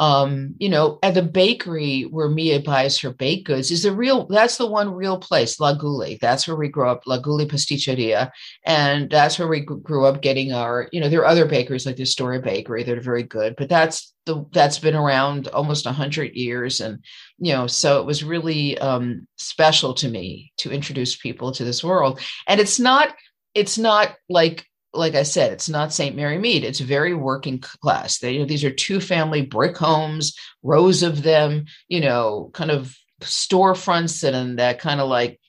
um, 0.00 0.54
you 0.58 0.70
know, 0.70 0.98
at 1.02 1.12
the 1.12 1.22
bakery 1.22 2.04
where 2.04 2.30
Mia 2.30 2.60
buys 2.60 2.98
her 3.00 3.12
baked 3.12 3.46
goods 3.46 3.70
is 3.70 3.82
the 3.82 3.92
real, 3.92 4.26
that's 4.28 4.56
the 4.56 4.66
one 4.66 4.94
real 4.94 5.18
place, 5.18 5.60
La 5.60 5.74
Guli. 5.74 6.18
That's 6.18 6.48
where 6.48 6.56
we 6.56 6.68
grew 6.68 6.88
up, 6.88 7.02
La 7.06 7.20
Guli 7.20 7.46
Pasticceria. 7.46 8.30
And 8.64 9.10
that's 9.10 9.38
where 9.38 9.46
we 9.46 9.60
grew 9.60 10.06
up 10.06 10.22
getting 10.22 10.54
our, 10.54 10.88
you 10.90 11.02
know, 11.02 11.10
there 11.10 11.20
are 11.20 11.26
other 11.26 11.44
bakeries 11.44 11.84
like 11.84 11.96
the 11.96 12.06
Story 12.06 12.40
Bakery 12.40 12.82
that 12.82 12.96
are 12.96 13.02
very 13.02 13.24
good, 13.24 13.56
but 13.58 13.68
that's 13.68 14.14
the, 14.24 14.46
that's 14.52 14.78
been 14.78 14.96
around 14.96 15.48
almost 15.48 15.84
a 15.84 15.92
hundred 15.92 16.32
years. 16.32 16.80
And, 16.80 17.04
you 17.36 17.52
know, 17.52 17.66
so 17.66 18.00
it 18.00 18.06
was 18.06 18.24
really 18.24 18.78
um, 18.78 19.28
special 19.36 19.92
to 19.94 20.08
me 20.08 20.50
to 20.58 20.72
introduce 20.72 21.14
people 21.14 21.52
to 21.52 21.64
this 21.64 21.84
world. 21.84 22.20
And 22.48 22.58
it's 22.58 22.80
not, 22.80 23.14
it's 23.54 23.76
not 23.76 24.16
like 24.30 24.64
like 24.92 25.14
I 25.14 25.22
said, 25.22 25.52
it's 25.52 25.68
not 25.68 25.92
St. 25.92 26.16
Mary 26.16 26.38
Mead. 26.38 26.64
It's 26.64 26.80
very 26.80 27.14
working 27.14 27.60
class. 27.60 28.18
They, 28.18 28.32
you 28.32 28.40
know, 28.40 28.46
these 28.46 28.64
are 28.64 28.70
two 28.70 29.00
family 29.00 29.42
brick 29.42 29.76
homes, 29.76 30.36
rows 30.62 31.02
of 31.02 31.22
them, 31.22 31.66
you 31.88 32.00
know, 32.00 32.50
kind 32.52 32.70
of 32.70 32.96
storefronts 33.20 34.24
and 34.24 34.58
that 34.58 34.80
kind 34.80 35.00
of 35.00 35.08
like, 35.08 35.40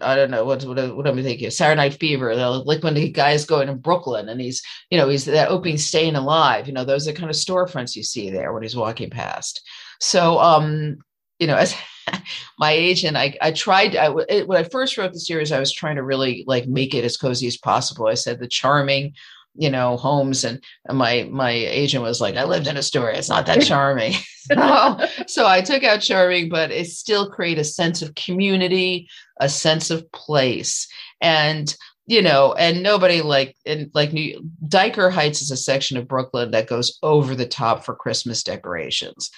I 0.00 0.16
don't 0.16 0.30
know 0.30 0.44
what 0.44 0.64
what, 0.64 0.96
what 0.96 1.06
am 1.06 1.18
I 1.18 1.22
thinking? 1.22 1.50
Saturday 1.50 1.76
Night 1.76 1.94
Fever, 1.94 2.34
like 2.34 2.82
when 2.82 2.94
the 2.94 3.10
guy's 3.10 3.46
going 3.46 3.68
in 3.68 3.78
Brooklyn 3.78 4.28
and 4.28 4.40
he's, 4.40 4.62
you 4.90 4.98
know, 4.98 5.08
he's 5.08 5.24
that 5.26 5.48
opening 5.48 5.78
staying 5.78 6.16
alive. 6.16 6.66
You 6.66 6.74
know, 6.74 6.84
those 6.84 7.08
are 7.08 7.12
kind 7.12 7.30
of 7.30 7.36
storefronts 7.36 7.96
you 7.96 8.02
see 8.02 8.30
there 8.30 8.52
when 8.52 8.62
he's 8.62 8.76
walking 8.76 9.08
past. 9.08 9.66
So, 10.00 10.38
um, 10.40 10.98
you 11.38 11.46
know, 11.46 11.56
as 11.56 11.74
my 12.58 12.72
agent, 12.72 13.16
I, 13.16 13.36
I 13.40 13.52
tried, 13.52 13.96
I, 13.96 14.14
it, 14.28 14.48
when 14.48 14.58
I 14.58 14.64
first 14.64 14.96
wrote 14.96 15.12
the 15.12 15.20
series, 15.20 15.52
I 15.52 15.60
was 15.60 15.72
trying 15.72 15.96
to 15.96 16.02
really 16.02 16.44
like 16.46 16.66
make 16.66 16.94
it 16.94 17.04
as 17.04 17.16
cozy 17.16 17.46
as 17.46 17.56
possible. 17.56 18.06
I 18.06 18.14
said 18.14 18.38
the 18.38 18.48
charming, 18.48 19.14
you 19.54 19.70
know, 19.70 19.96
homes 19.96 20.44
and 20.44 20.60
my, 20.90 21.28
my 21.30 21.50
agent 21.50 22.02
was 22.02 22.20
like, 22.20 22.36
I 22.36 22.44
lived 22.44 22.66
in 22.66 22.76
Astoria. 22.76 23.18
It's 23.18 23.28
not 23.28 23.46
that 23.46 23.62
charming. 23.66 24.14
so, 24.52 25.06
so 25.26 25.46
I 25.46 25.60
took 25.60 25.84
out 25.84 26.00
charming, 26.00 26.48
but 26.48 26.70
it 26.70 26.88
still 26.88 27.30
create 27.30 27.58
a 27.58 27.64
sense 27.64 28.02
of 28.02 28.14
community, 28.14 29.08
a 29.40 29.48
sense 29.48 29.90
of 29.90 30.10
place. 30.12 30.88
And 31.20 31.74
you 32.06 32.20
know, 32.20 32.52
and 32.52 32.82
nobody 32.82 33.22
like 33.22 33.56
in 33.64 33.90
like 33.94 34.12
New 34.12 34.50
Dyker 34.66 35.10
Heights 35.10 35.40
is 35.40 35.50
a 35.50 35.56
section 35.56 35.96
of 35.96 36.06
Brooklyn 36.06 36.50
that 36.50 36.66
goes 36.66 36.98
over 37.02 37.34
the 37.34 37.46
top 37.46 37.82
for 37.82 37.94
Christmas 37.94 38.42
decorations 38.42 39.30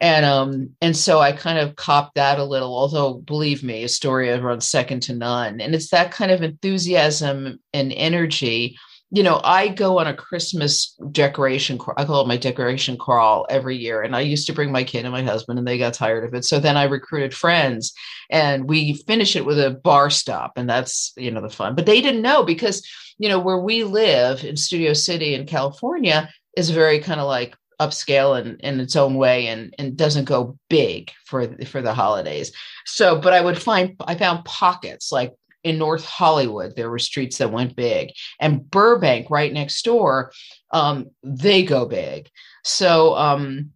and 0.00 0.24
um 0.26 0.70
and 0.80 0.96
so 0.96 1.20
i 1.20 1.32
kind 1.32 1.58
of 1.58 1.76
copped 1.76 2.14
that 2.16 2.38
a 2.38 2.44
little 2.44 2.76
although 2.76 3.14
believe 3.14 3.62
me 3.62 3.84
astoria 3.84 4.40
runs 4.40 4.68
second 4.68 5.00
to 5.00 5.14
none. 5.14 5.60
And 5.60 5.74
it's 5.74 5.90
that 5.90 6.10
kind 6.10 6.30
of 6.30 6.42
enthusiasm 6.42 7.58
and 7.72 7.92
energy. 7.92 8.76
You 9.10 9.22
know 9.22 9.40
i 9.44 9.68
go 9.68 10.00
on 10.00 10.08
a 10.08 10.14
christmas 10.14 10.98
decoration 11.12 11.78
i 11.96 12.04
call 12.04 12.22
it 12.22 12.28
my 12.28 12.36
decoration 12.36 12.98
crawl 12.98 13.46
every 13.48 13.76
year 13.76 14.02
and 14.02 14.16
i 14.16 14.20
used 14.20 14.48
to 14.48 14.52
bring 14.52 14.72
my 14.72 14.82
kid 14.82 15.04
and 15.04 15.12
my 15.12 15.22
husband 15.22 15.58
and 15.60 15.66
they 15.66 15.78
got 15.78 15.94
tired 15.94 16.24
of 16.24 16.34
it. 16.34 16.44
So 16.44 16.58
then 16.58 16.76
i 16.76 16.84
recruited 16.84 17.32
friends 17.32 17.92
and 18.30 18.68
we 18.68 18.94
finish 18.94 19.36
it 19.36 19.46
with 19.46 19.58
a 19.60 19.70
bar 19.70 20.10
stop 20.10 20.52
and 20.56 20.68
that's 20.68 21.12
you 21.16 21.30
know 21.30 21.40
the 21.40 21.48
fun. 21.48 21.74
But 21.76 21.86
they 21.86 22.00
didn't 22.00 22.22
know 22.22 22.42
because 22.42 22.86
you 23.18 23.28
know 23.28 23.38
where 23.38 23.58
we 23.58 23.84
live 23.84 24.44
in 24.44 24.56
studio 24.56 24.92
city 24.92 25.34
in 25.34 25.46
california 25.46 26.28
is 26.56 26.70
very 26.70 26.98
kind 26.98 27.20
of 27.20 27.26
like 27.26 27.56
upscale 27.80 28.40
in, 28.40 28.56
in 28.60 28.80
its 28.80 28.96
own 28.96 29.14
way 29.14 29.48
and, 29.48 29.74
and 29.78 29.96
doesn't 29.96 30.24
go 30.24 30.58
big 30.68 31.12
for 31.24 31.46
for 31.64 31.82
the 31.82 31.94
holidays. 31.94 32.52
So, 32.86 33.20
but 33.20 33.32
I 33.32 33.40
would 33.40 33.60
find 33.60 33.96
I 34.00 34.14
found 34.14 34.44
pockets 34.44 35.12
like 35.12 35.34
in 35.62 35.78
North 35.78 36.04
Hollywood, 36.04 36.76
there 36.76 36.90
were 36.90 36.98
streets 36.98 37.38
that 37.38 37.50
went 37.50 37.74
big, 37.74 38.10
and 38.40 38.70
Burbank, 38.70 39.30
right 39.30 39.52
next 39.52 39.84
door, 39.84 40.30
um, 40.70 41.10
they 41.24 41.64
go 41.64 41.86
big. 41.86 42.30
So, 42.62 43.16
um, 43.16 43.72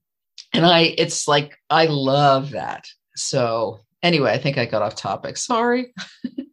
and 0.52 0.64
I, 0.64 0.94
it's 0.96 1.26
like 1.26 1.56
I 1.68 1.86
love 1.86 2.50
that. 2.50 2.86
So, 3.16 3.80
anyway, 4.02 4.30
I 4.30 4.38
think 4.38 4.56
I 4.56 4.66
got 4.66 4.82
off 4.82 4.94
topic. 4.94 5.36
Sorry. 5.36 5.92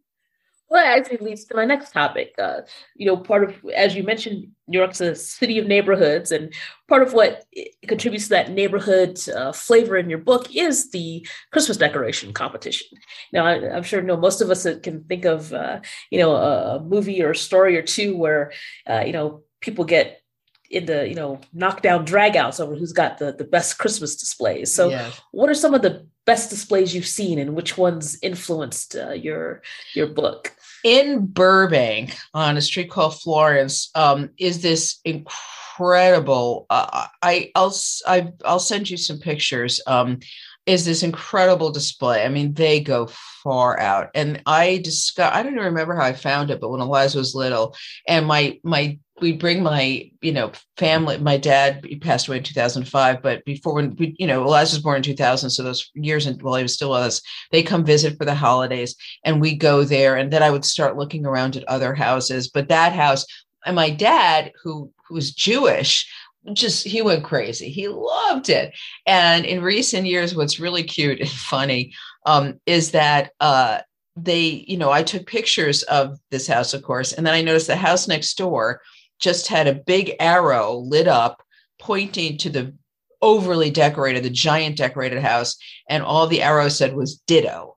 Well, 0.69 0.83
that 0.83 0.97
actually 0.97 1.25
leads 1.25 1.45
to 1.45 1.55
my 1.55 1.63
next 1.63 1.91
topic. 1.91 2.35
Uh, 2.37 2.61
you 2.95 3.05
know, 3.05 3.15
part 3.15 3.43
of, 3.45 3.55
as 3.73 3.95
you 3.95 4.03
mentioned, 4.03 4.49
New 4.67 4.79
York's 4.79 4.99
a 4.99 5.15
city 5.15 5.59
of 5.59 5.65
neighborhoods, 5.65 6.31
and 6.31 6.53
part 6.89 7.03
of 7.03 7.13
what 7.13 7.45
contributes 7.87 8.25
to 8.25 8.31
that 8.31 8.51
neighborhood 8.51 9.17
uh, 9.29 9.53
flavor 9.53 9.95
in 9.95 10.09
your 10.09 10.19
book 10.19 10.53
is 10.53 10.91
the 10.91 11.25
Christmas 11.51 11.77
decoration 11.77 12.33
competition. 12.33 12.97
Now, 13.31 13.45
I, 13.45 13.77
am 13.77 13.83
sure, 13.83 14.01
you 14.01 14.07
know, 14.07 14.17
most 14.17 14.41
of 14.41 14.49
us 14.49 14.67
can 14.83 15.05
think 15.05 15.23
of, 15.23 15.53
uh, 15.53 15.79
you 16.11 16.19
know, 16.19 16.35
a, 16.35 16.81
movie 16.81 17.23
or 17.23 17.31
a 17.31 17.35
story 17.35 17.77
or 17.77 17.81
two 17.81 18.17
where, 18.17 18.51
uh, 18.89 19.03
you 19.05 19.13
know, 19.13 19.43
people 19.61 19.85
get 19.85 20.21
into 20.69 21.07
you 21.07 21.15
know 21.15 21.39
knockdown 21.53 22.05
dragouts 22.05 22.59
over 22.59 22.75
who's 22.75 22.91
got 22.91 23.17
the 23.19 23.31
the 23.31 23.45
best 23.45 23.77
Christmas 23.77 24.17
displays. 24.17 24.73
So, 24.73 24.89
yes. 24.89 25.21
what 25.31 25.49
are 25.49 25.53
some 25.53 25.73
of 25.73 25.81
the 25.81 26.05
best 26.27 26.51
displays 26.51 26.93
you've 26.93 27.07
seen, 27.07 27.39
and 27.39 27.55
which 27.55 27.75
ones 27.77 28.19
influenced 28.21 28.95
uh, 28.95 29.13
your 29.13 29.63
your 29.95 30.07
book? 30.07 30.53
in 30.83 31.25
Burbank 31.25 32.15
on 32.33 32.57
a 32.57 32.61
street 32.61 32.89
called 32.89 33.19
Florence 33.19 33.89
um, 33.95 34.29
is 34.37 34.61
this 34.61 34.99
incredible. 35.03 36.65
Uh, 36.69 37.07
I 37.21 37.51
I'll 37.55 37.75
I, 38.05 38.31
I'll 38.45 38.59
send 38.59 38.89
you 38.89 38.97
some 38.97 39.19
pictures. 39.19 39.81
Um, 39.87 40.19
is 40.65 40.85
this 40.85 41.03
incredible 41.03 41.71
display? 41.71 42.23
I 42.23 42.29
mean, 42.29 42.53
they 42.53 42.81
go 42.81 43.07
far 43.43 43.79
out. 43.79 44.09
And 44.13 44.41
I 44.45 44.77
discovered 44.83 45.33
I 45.33 45.43
don't 45.43 45.53
even 45.53 45.65
remember 45.65 45.95
how 45.95 46.03
I 46.03 46.13
found 46.13 46.51
it, 46.51 46.59
but 46.61 46.69
when 46.69 46.81
Eliza 46.81 47.17
was 47.17 47.35
little, 47.35 47.75
and 48.07 48.25
my 48.25 48.59
my 48.63 48.99
we'd 49.19 49.39
bring 49.39 49.63
my 49.63 50.09
you 50.21 50.31
know 50.31 50.51
family 50.77 51.17
my 51.17 51.37
dad 51.37 51.83
he 51.85 51.95
passed 51.95 52.27
away 52.27 52.37
in 52.37 52.43
2005 52.43 53.21
but 53.21 53.43
before 53.45 53.73
when 53.73 53.95
we 53.95 54.15
you 54.19 54.27
know 54.27 54.43
eliza 54.43 54.75
was 54.75 54.83
born 54.83 54.97
in 54.97 55.03
2000 55.03 55.49
so 55.49 55.63
those 55.63 55.89
years 55.95 56.25
and 56.25 56.41
while 56.41 56.55
he 56.55 56.63
was 56.63 56.73
still 56.73 56.91
with 56.91 57.01
us 57.01 57.21
they 57.51 57.63
come 57.63 57.83
visit 57.83 58.17
for 58.17 58.25
the 58.25 58.35
holidays 58.35 58.95
and 59.23 59.41
we 59.41 59.55
go 59.55 59.83
there 59.83 60.15
and 60.15 60.31
then 60.31 60.43
i 60.43 60.51
would 60.51 60.65
start 60.65 60.97
looking 60.97 61.25
around 61.25 61.55
at 61.55 61.67
other 61.67 61.93
houses 61.93 62.49
but 62.49 62.67
that 62.69 62.93
house 62.93 63.25
and 63.65 63.75
my 63.75 63.89
dad 63.89 64.51
who 64.63 64.91
who 65.07 65.15
was 65.15 65.31
jewish 65.31 66.07
just 66.53 66.87
he 66.87 67.01
went 67.01 67.25
crazy. 67.25 67.69
He 67.69 67.89
loved 67.89 68.49
it. 68.49 68.73
And 69.05 69.45
in 69.45 69.61
recent 69.61 70.07
years 70.07 70.33
what's 70.33 70.61
really 70.61 70.83
cute 70.83 71.19
and 71.19 71.29
funny 71.29 71.93
um, 72.25 72.61
is 72.65 72.91
that 72.91 73.31
uh, 73.41 73.79
they 74.17 74.65
you 74.67 74.77
know 74.77 74.91
i 74.91 75.03
took 75.03 75.27
pictures 75.27 75.83
of 75.83 76.17
this 76.31 76.47
house 76.47 76.73
of 76.73 76.81
course 76.81 77.13
and 77.13 77.25
then 77.25 77.33
i 77.33 77.41
noticed 77.41 77.67
the 77.67 77.75
house 77.75 78.07
next 78.07 78.35
door 78.37 78.81
just 79.19 79.47
had 79.47 79.67
a 79.67 79.73
big 79.73 80.15
arrow 80.19 80.73
lit 80.75 81.07
up 81.07 81.43
pointing 81.79 82.37
to 82.37 82.49
the 82.49 82.73
overly 83.21 83.69
decorated, 83.69 84.23
the 84.23 84.29
giant 84.29 84.77
decorated 84.77 85.21
house, 85.21 85.57
and 85.89 86.03
all 86.03 86.27
the 86.27 86.41
arrow 86.41 86.69
said 86.69 86.95
was 86.95 87.17
ditto. 87.27 87.75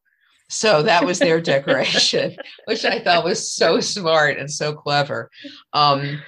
So 0.48 0.83
that 0.83 1.05
was 1.05 1.18
their 1.18 1.40
decoration, 1.55 2.37
which 2.66 2.85
I 2.85 3.00
thought 3.00 3.24
was 3.24 3.53
so 3.53 3.81
smart 3.81 4.38
and 4.38 4.50
so 4.50 4.74
clever. 4.74 5.31
Um, 5.72 6.20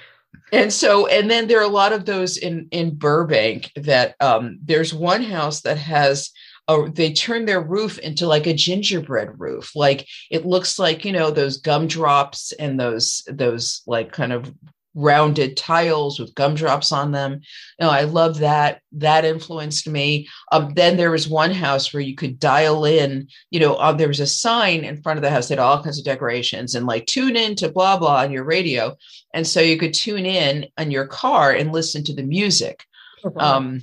and 0.51 0.71
so, 0.71 1.07
and 1.07 1.29
then 1.29 1.47
there 1.47 1.59
are 1.59 1.63
a 1.63 1.67
lot 1.67 1.93
of 1.93 2.05
those 2.05 2.37
in 2.37 2.67
in 2.71 2.95
Burbank 2.95 3.71
that 3.75 4.15
um, 4.19 4.59
there's 4.63 4.93
one 4.93 5.23
house 5.23 5.61
that 5.61 5.77
has 5.77 6.31
a, 6.67 6.89
they 6.89 7.11
turn 7.11 7.45
their 7.45 7.61
roof 7.61 7.97
into 7.99 8.27
like 8.27 8.47
a 8.47 8.53
gingerbread 8.53 9.39
roof. 9.39 9.75
Like 9.75 10.07
it 10.29 10.45
looks 10.45 10.79
like 10.79 11.05
you 11.05 11.11
know 11.11 11.31
those 11.31 11.57
gumdrops 11.57 12.51
and 12.53 12.79
those 12.79 13.23
those 13.27 13.81
like 13.87 14.11
kind 14.11 14.31
of 14.31 14.51
rounded 14.95 15.57
tiles 15.57 16.19
with 16.19 16.35
gumdrops 16.35 16.91
on 16.91 17.11
them. 17.11 17.41
You 17.79 17.85
know, 17.85 17.89
I 17.89 18.03
love 18.03 18.39
that. 18.39 18.81
That 18.91 19.25
influenced 19.25 19.87
me. 19.87 20.27
Um, 20.51 20.73
then 20.75 20.97
there 20.97 21.11
was 21.11 21.27
one 21.27 21.51
house 21.51 21.93
where 21.93 22.01
you 22.01 22.15
could 22.15 22.39
dial 22.39 22.85
in, 22.85 23.27
you 23.49 23.59
know, 23.59 23.75
uh, 23.75 23.93
there 23.93 24.07
was 24.07 24.19
a 24.19 24.27
sign 24.27 24.83
in 24.83 25.01
front 25.01 25.17
of 25.17 25.23
the 25.23 25.31
house 25.31 25.47
that 25.47 25.57
had 25.57 25.63
all 25.63 25.81
kinds 25.83 25.99
of 25.99 26.05
decorations 26.05 26.75
and 26.75 26.85
like 26.85 27.05
tune 27.05 27.35
in 27.35 27.55
to 27.55 27.69
blah, 27.69 27.97
blah 27.97 28.17
on 28.17 28.31
your 28.31 28.43
radio. 28.43 28.95
And 29.33 29.47
so 29.47 29.61
you 29.61 29.77
could 29.77 29.93
tune 29.93 30.25
in 30.25 30.67
on 30.77 30.91
your 30.91 31.07
car 31.07 31.51
and 31.51 31.71
listen 31.71 32.03
to 32.05 32.13
the 32.13 32.23
music. 32.23 32.83
Mm-hmm. 33.25 33.39
Um, 33.39 33.81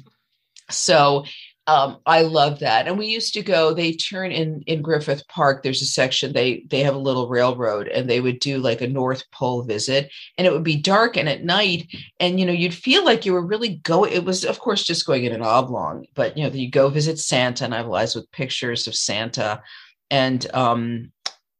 so 0.70 1.24
um, 1.70 1.98
I 2.04 2.22
love 2.22 2.58
that. 2.58 2.88
And 2.88 2.98
we 2.98 3.06
used 3.06 3.32
to 3.34 3.42
go, 3.42 3.72
they 3.72 3.92
turn 3.92 4.32
in 4.32 4.62
in 4.62 4.82
Griffith 4.82 5.22
Park, 5.28 5.62
there's 5.62 5.82
a 5.82 5.86
section, 5.86 6.32
they 6.32 6.64
they 6.68 6.82
have 6.82 6.96
a 6.96 6.98
little 6.98 7.28
railroad 7.28 7.86
and 7.86 8.10
they 8.10 8.20
would 8.20 8.40
do 8.40 8.58
like 8.58 8.80
a 8.80 8.88
North 8.88 9.22
Pole 9.30 9.62
visit 9.62 10.10
and 10.36 10.48
it 10.48 10.52
would 10.52 10.64
be 10.64 10.74
dark 10.74 11.16
and 11.16 11.28
at 11.28 11.44
night. 11.44 11.86
And 12.18 12.40
you 12.40 12.46
know, 12.46 12.52
you'd 12.52 12.74
feel 12.74 13.04
like 13.04 13.24
you 13.24 13.32
were 13.32 13.46
really 13.46 13.76
going, 13.76 14.12
it 14.12 14.24
was 14.24 14.44
of 14.44 14.58
course 14.58 14.82
just 14.82 15.06
going 15.06 15.24
in 15.24 15.32
an 15.32 15.42
oblong, 15.42 16.06
but 16.14 16.36
you 16.36 16.42
know, 16.42 16.50
you 16.50 16.68
go 16.68 16.88
visit 16.88 17.20
Santa 17.20 17.66
and 17.66 17.74
I 17.74 17.82
was 17.82 18.16
with 18.16 18.32
pictures 18.32 18.88
of 18.88 18.96
Santa 18.96 19.62
and 20.10 20.52
um 20.52 21.12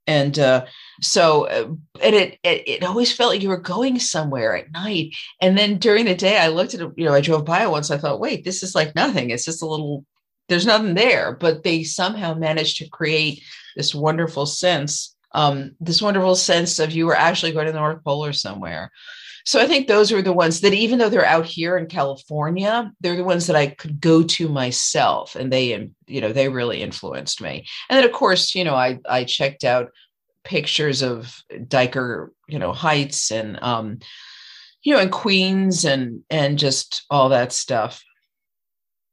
and 0.09 0.41
uh, 0.41 0.67
so 1.01 1.47
uh, 1.47 1.69
and 2.03 2.15
it, 2.15 2.39
it, 2.43 2.69
it 2.69 2.85
always 2.85 3.13
felt 3.13 3.33
like 3.33 3.43
you 3.43 3.49
were 3.49 3.57
going 3.57 3.99
somewhere 3.99 4.57
at 4.57 4.73
night. 4.73 5.15
And 5.41 5.57
then 5.57 5.79
during 5.79 6.05
the 6.05 6.15
day 6.15 6.39
i 6.39 6.49
looked 6.49 6.75
at 6.75 6.81
you 6.97 7.05
know 7.05 7.15
i 7.15 7.21
drove 7.21 7.45
by 7.45 7.63
it 7.63 7.71
once 7.71 7.91
i 7.91 7.99
thought 7.99 8.21
wait 8.21 8.45
this 8.45 8.63
is 8.63 8.75
like 8.75 8.95
nothing. 8.95 9.31
It's 9.31 9.45
just 9.45 9.63
a 9.63 9.67
little 9.67 10.05
there's 10.49 10.67
nothing 10.67 10.95
there. 10.95 11.37
But 11.37 11.63
they 11.63 11.85
somehow 11.85 12.35
managed 12.35 12.79
to 12.79 12.89
create 12.89 13.43
this 13.77 13.95
wonderful 13.95 14.47
sense 14.47 15.15
um, 15.33 15.77
this 15.81 16.03
wonderful 16.03 16.35
sense 16.35 16.79
of 16.81 16.91
you 16.91 17.07
were 17.07 17.17
actually 17.17 17.53
going 17.53 17.67
to 17.67 17.73
the 17.73 17.79
north 17.79 18.03
pole 18.03 18.25
or 18.25 18.33
somewhere. 18.33 18.91
So 19.45 19.59
i 19.61 19.67
think 19.67 19.89
those 19.89 20.13
are 20.13 20.23
the 20.23 20.33
ones 20.33 20.61
that 20.61 20.75
even 20.75 20.99
though 20.99 21.09
they're 21.09 21.25
out 21.25 21.47
here 21.47 21.79
in 21.79 21.87
california 21.87 22.93
they're 23.01 23.17
the 23.17 23.25
ones 23.25 23.47
that 23.47 23.57
i 23.57 23.69
could 23.69 24.01
go 24.01 24.23
to 24.23 24.49
myself 24.49 25.35
and 25.35 25.51
they 25.51 25.91
you 26.07 26.21
know 26.21 26.33
they 26.33 26.49
really 26.49 26.83
influenced 26.83 27.41
me. 27.41 27.67
And 27.89 27.97
then 27.97 28.05
of 28.05 28.13
course 28.13 28.55
you 28.55 28.65
know 28.65 28.75
i 28.75 28.99
i 29.09 29.25
checked 29.25 29.65
out 29.65 29.91
pictures 30.45 31.03
of 31.03 31.43
Dyker, 31.53 32.29
you 32.49 32.59
know, 32.59 32.73
Heights 32.73 33.31
and 33.31 33.63
um, 33.63 33.99
you 34.83 34.95
know, 34.95 35.01
and 35.01 35.13
Queens 35.13 35.85
and 35.85 36.23
and 36.31 36.59
just 36.59 37.05
all 37.11 37.29
that 37.31 37.53
stuff. 37.53 38.03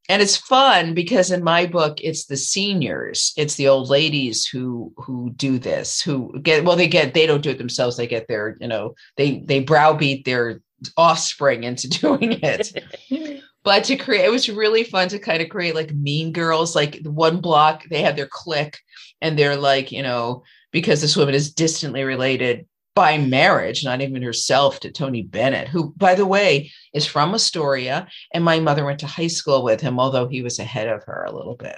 And 0.10 0.22
it's 0.22 0.38
fun 0.38 0.94
because 0.94 1.32
in 1.32 1.44
my 1.44 1.66
book, 1.66 2.00
it's 2.02 2.28
the 2.28 2.38
seniors, 2.38 3.34
it's 3.36 3.56
the 3.56 3.68
old 3.68 3.90
ladies 3.90 4.48
who 4.48 4.94
who 4.96 5.32
do 5.32 5.60
this, 5.60 6.02
who 6.02 6.40
get 6.42 6.64
well, 6.64 6.78
they 6.78 6.88
get 6.88 7.14
they 7.14 7.26
don't 7.26 7.42
do 7.42 7.50
it 7.50 7.58
themselves. 7.58 7.98
They 7.98 8.08
get 8.08 8.28
their, 8.28 8.56
you 8.62 8.68
know, 8.68 8.96
they 9.18 9.40
they 9.40 9.60
browbeat 9.60 10.24
their 10.24 10.62
offspring 10.96 11.64
into 11.64 11.90
doing 12.00 12.40
it. 12.42 12.84
but 13.64 13.84
to 13.86 13.98
create 13.98 14.26
it 14.26 14.32
was 14.32 14.48
really 14.48 14.86
fun 14.86 15.10
to 15.10 15.20
kind 15.20 15.42
of 15.42 15.50
create 15.50 15.76
like 15.76 15.94
mean 15.94 16.32
girls, 16.32 16.74
like 16.76 17.02
one 17.04 17.42
block, 17.42 17.84
they 17.90 18.02
have 18.02 18.16
their 18.16 18.30
clique 18.32 18.80
and 19.22 19.38
they're 19.38 19.58
like, 19.58 19.92
you 19.92 20.04
know, 20.04 20.44
because 20.72 21.02
this 21.02 21.16
woman 21.16 21.34
is 21.34 21.54
distantly 21.54 22.04
related 22.04 22.66
by 22.98 23.18
marriage, 23.18 23.84
not 23.84 24.02
even 24.02 24.24
herself, 24.24 24.80
to 24.80 24.92
Tony 24.92 25.22
Bennett, 25.22 25.68
who, 25.68 25.94
by 25.98 26.16
the 26.16 26.26
way, 26.26 26.72
is 26.94 27.06
from 27.06 27.36
Astoria. 27.36 28.08
And 28.34 28.44
my 28.44 28.60
mother 28.60 28.84
went 28.84 29.00
to 29.02 29.08
high 29.08 29.28
school 29.28 29.64
with 29.64 29.82
him, 29.82 30.00
although 30.00 30.28
he 30.28 30.42
was 30.42 30.58
ahead 30.58 30.88
of 30.88 31.04
her 31.04 31.24
a 31.24 31.32
little 31.32 31.56
bit. 31.56 31.78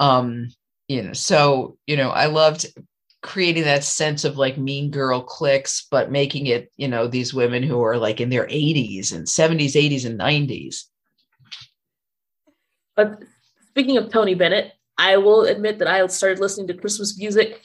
Um, 0.00 0.48
you 0.88 1.02
know, 1.02 1.12
so, 1.12 1.78
you 1.86 1.96
know, 1.96 2.10
I 2.10 2.26
loved 2.26 2.66
creating 3.22 3.62
that 3.62 3.84
sense 3.84 4.24
of 4.24 4.36
like 4.36 4.58
mean 4.58 4.90
girl 4.90 5.22
cliques, 5.22 5.86
but 5.88 6.10
making 6.10 6.48
it, 6.48 6.72
you 6.76 6.88
know, 6.88 7.06
these 7.06 7.32
women 7.32 7.62
who 7.62 7.80
are 7.82 7.96
like 7.96 8.20
in 8.20 8.28
their 8.28 8.46
80s 8.48 9.14
and 9.14 9.28
70s, 9.28 9.74
80s, 9.74 10.04
and 10.04 10.18
90s. 10.18 10.86
But 12.96 13.22
speaking 13.68 13.96
of 13.96 14.10
Tony 14.10 14.34
Bennett, 14.34 14.72
I 14.98 15.18
will 15.18 15.44
admit 15.44 15.78
that 15.78 15.88
I 15.88 16.04
started 16.08 16.40
listening 16.40 16.66
to 16.66 16.74
Christmas 16.74 17.16
music 17.16 17.60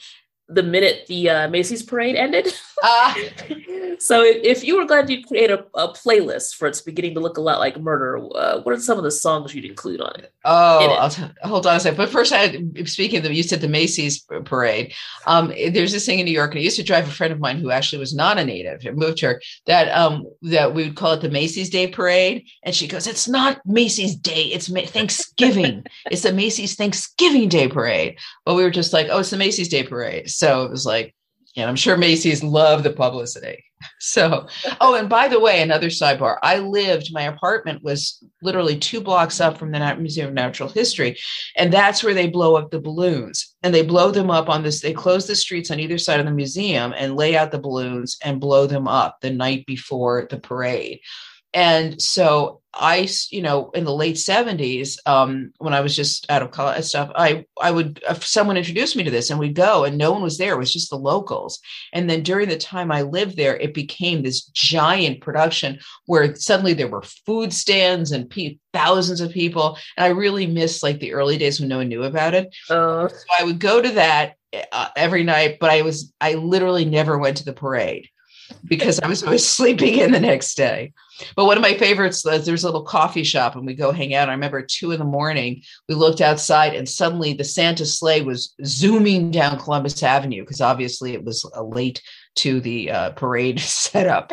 the 0.48 0.62
minute 0.62 1.04
the 1.08 1.28
uh, 1.28 1.48
Macy's 1.48 1.82
parade 1.82 2.16
ended. 2.16 2.52
Uh, 2.82 3.14
so 3.98 4.22
if, 4.22 4.42
if, 4.42 4.64
you 4.64 4.76
were 4.76 4.86
going 4.86 5.06
to 5.06 5.22
create 5.22 5.50
a, 5.50 5.66
a, 5.74 5.88
playlist 5.88 6.54
for 6.54 6.66
it's 6.66 6.80
beginning 6.80 7.14
to 7.14 7.20
look 7.20 7.36
a 7.36 7.40
lot 7.40 7.58
like 7.58 7.78
murder, 7.78 8.18
uh, 8.34 8.60
what 8.60 8.74
are 8.74 8.80
some 8.80 8.96
of 8.96 9.04
the 9.04 9.10
songs 9.10 9.54
you'd 9.54 9.64
include 9.64 10.00
on 10.00 10.12
it? 10.18 10.32
Oh, 10.44 11.06
it? 11.06 11.10
T- 11.10 11.22
hold 11.42 11.66
on 11.66 11.76
a 11.76 11.80
second. 11.80 11.98
But 11.98 12.08
first, 12.08 12.32
I 12.32 12.62
speaking 12.84 13.18
of 13.18 13.24
the, 13.24 13.34
you 13.34 13.42
said 13.42 13.60
the 13.60 13.68
Macy's 13.68 14.24
parade. 14.44 14.94
Um, 15.26 15.48
there's 15.48 15.92
this 15.92 16.06
thing 16.06 16.18
in 16.18 16.24
New 16.24 16.32
York, 16.32 16.52
and 16.52 16.60
I 16.60 16.62
used 16.62 16.76
to 16.76 16.82
drive 16.82 17.06
a 17.06 17.12
friend 17.12 17.32
of 17.32 17.40
mine 17.40 17.58
who 17.58 17.70
actually 17.70 17.98
was 17.98 18.14
not 18.14 18.38
a 18.38 18.44
native, 18.44 18.86
it 18.86 18.96
moved 18.96 19.20
her, 19.20 19.42
that 19.66 19.88
um, 19.96 20.26
that 20.42 20.74
we 20.74 20.84
would 20.84 20.96
call 20.96 21.12
it 21.12 21.20
the 21.20 21.30
Macy's 21.30 21.68
Day 21.68 21.88
Parade. 21.88 22.46
And 22.62 22.74
she 22.74 22.88
goes, 22.88 23.06
It's 23.06 23.28
not 23.28 23.60
Macy's 23.66 24.16
Day, 24.16 24.44
it's 24.44 24.70
Ma- 24.70 24.80
Thanksgiving. 24.86 25.84
it's 26.10 26.22
the 26.22 26.32
Macy's 26.32 26.74
Thanksgiving 26.74 27.48
Day 27.48 27.68
Parade. 27.68 28.18
But 28.44 28.54
we 28.54 28.62
were 28.62 28.70
just 28.70 28.92
like, 28.92 29.08
Oh, 29.10 29.18
it's 29.18 29.30
the 29.30 29.36
Macy's 29.36 29.68
Day 29.68 29.82
Parade. 29.82 30.30
So 30.38 30.62
it 30.62 30.70
was 30.70 30.86
like, 30.86 31.16
and 31.56 31.68
I'm 31.68 31.74
sure 31.74 31.96
Macy's 31.96 32.44
love 32.44 32.82
the 32.84 32.92
publicity. 32.92 33.64
So, 34.00 34.48
oh, 34.80 34.96
and 34.96 35.08
by 35.08 35.28
the 35.28 35.38
way, 35.38 35.62
another 35.62 35.86
sidebar. 35.86 36.38
I 36.42 36.58
lived, 36.58 37.12
my 37.12 37.22
apartment 37.22 37.80
was 37.84 38.24
literally 38.42 38.76
two 38.76 39.00
blocks 39.00 39.40
up 39.40 39.56
from 39.56 39.70
the 39.70 39.96
Museum 39.96 40.28
of 40.28 40.34
Natural 40.34 40.68
History. 40.68 41.16
And 41.56 41.72
that's 41.72 42.02
where 42.02 42.14
they 42.14 42.28
blow 42.28 42.56
up 42.56 42.72
the 42.72 42.80
balloons. 42.80 43.54
And 43.62 43.72
they 43.72 43.82
blow 43.82 44.10
them 44.10 44.32
up 44.32 44.48
on 44.48 44.64
this, 44.64 44.80
they 44.80 44.92
close 44.92 45.28
the 45.28 45.36
streets 45.36 45.70
on 45.70 45.78
either 45.78 45.96
side 45.96 46.18
of 46.18 46.26
the 46.26 46.32
museum 46.32 46.92
and 46.96 47.16
lay 47.16 47.36
out 47.36 47.52
the 47.52 47.60
balloons 47.60 48.18
and 48.24 48.40
blow 48.40 48.66
them 48.66 48.88
up 48.88 49.18
the 49.20 49.30
night 49.30 49.64
before 49.66 50.26
the 50.28 50.40
parade. 50.40 50.98
And 51.54 52.00
so 52.00 52.60
I, 52.74 53.08
you 53.30 53.42
know, 53.42 53.70
in 53.70 53.84
the 53.84 53.94
late 53.94 54.16
70s, 54.16 54.98
um, 55.06 55.52
when 55.58 55.72
I 55.72 55.80
was 55.80 55.96
just 55.96 56.30
out 56.30 56.42
of 56.42 56.50
college 56.50 56.84
stuff, 56.84 57.10
I, 57.14 57.46
I 57.60 57.70
would, 57.70 58.00
if 58.08 58.24
someone 58.24 58.56
introduced 58.56 58.94
me 58.96 59.04
to 59.04 59.10
this 59.10 59.30
and 59.30 59.40
we'd 59.40 59.54
go 59.54 59.84
and 59.84 59.96
no 59.96 60.12
one 60.12 60.22
was 60.22 60.38
there, 60.38 60.54
it 60.54 60.58
was 60.58 60.72
just 60.72 60.90
the 60.90 60.98
locals. 60.98 61.58
And 61.92 62.08
then 62.08 62.22
during 62.22 62.48
the 62.48 62.58
time 62.58 62.92
I 62.92 63.02
lived 63.02 63.36
there, 63.36 63.56
it 63.56 63.74
became 63.74 64.22
this 64.22 64.44
giant 64.44 65.22
production 65.22 65.80
where 66.06 66.36
suddenly 66.36 66.74
there 66.74 66.88
were 66.88 67.02
food 67.02 67.52
stands 67.52 68.12
and 68.12 68.28
pe- 68.28 68.58
thousands 68.72 69.20
of 69.20 69.32
people. 69.32 69.78
And 69.96 70.04
I 70.04 70.08
really 70.08 70.46
missed 70.46 70.82
like 70.82 71.00
the 71.00 71.14
early 71.14 71.38
days 71.38 71.58
when 71.58 71.70
no 71.70 71.78
one 71.78 71.88
knew 71.88 72.04
about 72.04 72.34
it. 72.34 72.54
Uh, 72.68 73.08
so 73.08 73.16
I 73.40 73.44
would 73.44 73.58
go 73.58 73.80
to 73.80 73.90
that 73.92 74.36
uh, 74.72 74.88
every 74.94 75.24
night, 75.24 75.56
but 75.60 75.70
I 75.70 75.82
was, 75.82 76.12
I 76.20 76.34
literally 76.34 76.84
never 76.84 77.18
went 77.18 77.38
to 77.38 77.44
the 77.44 77.52
parade 77.54 78.08
because 78.64 79.00
I 79.00 79.08
was 79.08 79.22
always 79.22 79.48
sleeping 79.48 79.98
in 79.98 80.12
the 80.12 80.20
next 80.20 80.56
day. 80.56 80.92
But 81.34 81.46
one 81.46 81.56
of 81.56 81.62
my 81.62 81.74
favorites, 81.74 82.24
uh, 82.24 82.38
there's 82.38 82.64
a 82.64 82.66
little 82.66 82.84
coffee 82.84 83.24
shop 83.24 83.56
and 83.56 83.66
we 83.66 83.74
go 83.74 83.90
hang 83.90 84.14
out. 84.14 84.28
I 84.28 84.32
remember 84.32 84.62
two 84.62 84.92
in 84.92 84.98
the 84.98 85.04
morning, 85.04 85.62
we 85.88 85.94
looked 85.94 86.20
outside 86.20 86.74
and 86.74 86.88
suddenly 86.88 87.32
the 87.32 87.44
Santa 87.44 87.86
sleigh 87.86 88.22
was 88.22 88.54
zooming 88.64 89.30
down 89.30 89.58
Columbus 89.58 90.02
Avenue 90.02 90.42
because 90.42 90.60
obviously 90.60 91.14
it 91.14 91.24
was 91.24 91.50
uh, 91.56 91.62
late 91.62 92.02
to 92.36 92.60
the 92.60 92.90
uh, 92.90 93.10
parade 93.10 93.60
setup. 93.60 94.32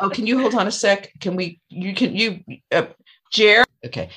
oh, 0.00 0.10
can 0.10 0.26
you 0.26 0.38
hold 0.38 0.54
on 0.54 0.66
a 0.66 0.72
sec? 0.72 1.12
Can 1.20 1.36
we, 1.36 1.60
you 1.68 1.94
can, 1.94 2.14
you, 2.14 2.40
uh, 2.72 2.86
Jer? 3.32 3.64
Okay. 3.84 4.10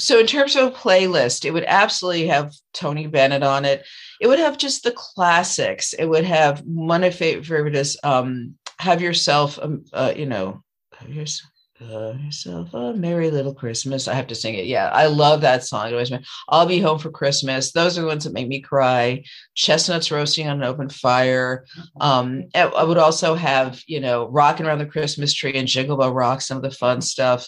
So 0.00 0.20
in 0.20 0.26
terms 0.26 0.54
of 0.54 0.68
a 0.68 0.70
playlist, 0.70 1.44
it 1.44 1.50
would 1.50 1.64
absolutely 1.64 2.28
have 2.28 2.52
Tony 2.72 3.08
Bennett 3.08 3.42
on 3.42 3.64
it. 3.64 3.84
It 4.20 4.26
would 4.26 4.38
have 4.38 4.58
just 4.58 4.82
the 4.82 4.92
classics. 4.92 5.92
It 5.92 6.06
would 6.06 6.24
have 6.24 6.60
one 6.60 7.04
of 7.04 7.14
favorite 7.14 7.76
is 7.76 7.98
um, 8.02 8.54
have 8.78 9.02
yourself, 9.02 9.58
um, 9.60 9.84
uh, 9.92 10.12
you 10.16 10.26
know, 10.26 10.62
have 10.96 11.10
yourself, 11.10 11.50
uh, 11.80 12.12
yourself 12.18 12.74
a 12.74 12.92
merry 12.92 13.30
little 13.30 13.54
Christmas. 13.54 14.08
I 14.08 14.14
have 14.14 14.26
to 14.28 14.34
sing 14.34 14.54
it. 14.54 14.66
Yeah, 14.66 14.88
I 14.88 15.06
love 15.06 15.42
that 15.42 15.64
song. 15.64 15.92
Always 15.92 16.12
I'll 16.48 16.66
be 16.66 16.80
home 16.80 16.98
for 16.98 17.10
Christmas. 17.10 17.70
Those 17.70 17.96
are 17.96 18.00
the 18.02 18.08
ones 18.08 18.24
that 18.24 18.32
make 18.32 18.48
me 18.48 18.60
cry. 18.60 19.22
Chestnuts 19.54 20.10
roasting 20.10 20.48
on 20.48 20.56
an 20.56 20.68
open 20.68 20.88
fire. 20.88 21.66
Um, 22.00 22.44
I 22.54 22.82
would 22.82 22.98
also 22.98 23.34
have, 23.34 23.80
you 23.86 24.00
know, 24.00 24.28
rocking 24.28 24.66
around 24.66 24.78
the 24.78 24.86
Christmas 24.86 25.32
tree 25.32 25.54
and 25.54 25.68
Jingle 25.68 25.96
Bell 25.96 26.12
Rock, 26.12 26.40
some 26.40 26.56
of 26.56 26.64
the 26.64 26.70
fun 26.72 27.00
stuff. 27.00 27.46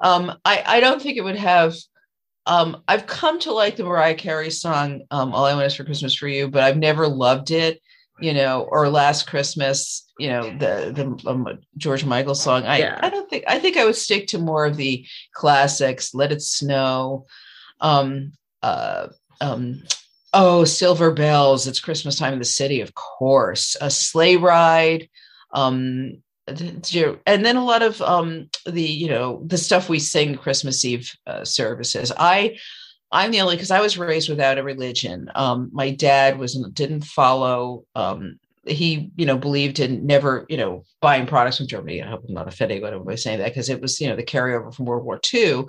Um, 0.00 0.34
I, 0.44 0.64
I 0.66 0.80
don't 0.80 1.00
think 1.00 1.16
it 1.16 1.22
would 1.22 1.36
have 1.36 1.74
um, 2.48 2.82
I've 2.88 3.06
come 3.06 3.38
to 3.40 3.52
like 3.52 3.76
the 3.76 3.84
Mariah 3.84 4.14
Carey 4.14 4.50
song, 4.50 5.02
um, 5.10 5.34
All 5.34 5.44
I 5.44 5.54
Want 5.54 5.66
Is 5.66 5.74
for 5.74 5.84
Christmas 5.84 6.14
for 6.14 6.28
You, 6.28 6.48
but 6.48 6.62
I've 6.64 6.78
never 6.78 7.06
loved 7.06 7.50
it, 7.50 7.80
you 8.20 8.32
know, 8.32 8.66
or 8.70 8.88
Last 8.88 9.26
Christmas, 9.26 10.10
you 10.18 10.28
know, 10.28 10.44
the 10.56 10.90
the 10.92 11.30
um, 11.30 11.46
George 11.76 12.06
Michael 12.06 12.34
song. 12.34 12.64
I, 12.64 12.78
yeah. 12.78 12.98
I 13.02 13.10
don't 13.10 13.28
think, 13.28 13.44
I 13.46 13.58
think 13.58 13.76
I 13.76 13.84
would 13.84 13.96
stick 13.96 14.28
to 14.28 14.38
more 14.38 14.64
of 14.64 14.78
the 14.78 15.06
classics, 15.34 16.14
Let 16.14 16.32
It 16.32 16.40
Snow, 16.40 17.26
um, 17.82 18.32
uh, 18.62 19.08
um, 19.42 19.82
oh, 20.32 20.64
Silver 20.64 21.12
Bells, 21.12 21.66
It's 21.66 21.80
Christmas 21.80 22.18
Time 22.18 22.32
in 22.32 22.38
the 22.38 22.46
City, 22.46 22.80
of 22.80 22.94
course, 22.94 23.76
a 23.78 23.90
sleigh 23.90 24.36
ride, 24.36 25.10
um, 25.52 26.22
and 27.26 27.44
then 27.44 27.56
a 27.56 27.64
lot 27.64 27.82
of 27.82 28.00
um, 28.02 28.48
the 28.66 28.82
you 28.82 29.08
know 29.08 29.42
the 29.46 29.58
stuff 29.58 29.88
we 29.88 29.98
sing 29.98 30.36
christmas 30.36 30.84
eve 30.84 31.12
uh, 31.26 31.44
services. 31.44 32.12
I 32.16 32.58
i'm 33.10 33.30
the 33.30 33.40
only 33.40 33.56
because 33.56 33.70
i 33.70 33.80
was 33.80 33.96
raised 33.98 34.28
without 34.28 34.58
a 34.58 34.62
religion. 34.62 35.30
Um, 35.34 35.70
my 35.72 35.90
dad 35.90 36.38
was 36.38 36.54
didn't 36.72 37.04
follow 37.04 37.84
um, 37.94 38.38
he 38.66 39.10
you 39.16 39.26
know 39.26 39.36
believed 39.36 39.78
in 39.80 40.06
never 40.06 40.46
you 40.48 40.56
know 40.56 40.84
buying 41.00 41.26
products 41.26 41.58
from 41.58 41.66
germany 41.66 42.02
i 42.02 42.06
hope 42.06 42.24
i'm 42.28 42.34
not 42.34 42.48
offending 42.48 42.84
anyone 42.84 43.06
by 43.06 43.14
saying 43.14 43.38
that 43.38 43.48
because 43.48 43.68
it 43.68 43.80
was 43.80 44.00
you 44.00 44.08
know 44.08 44.16
the 44.16 44.22
carryover 44.22 44.74
from 44.74 44.84
world 44.84 45.04
war 45.04 45.20
ii 45.34 45.64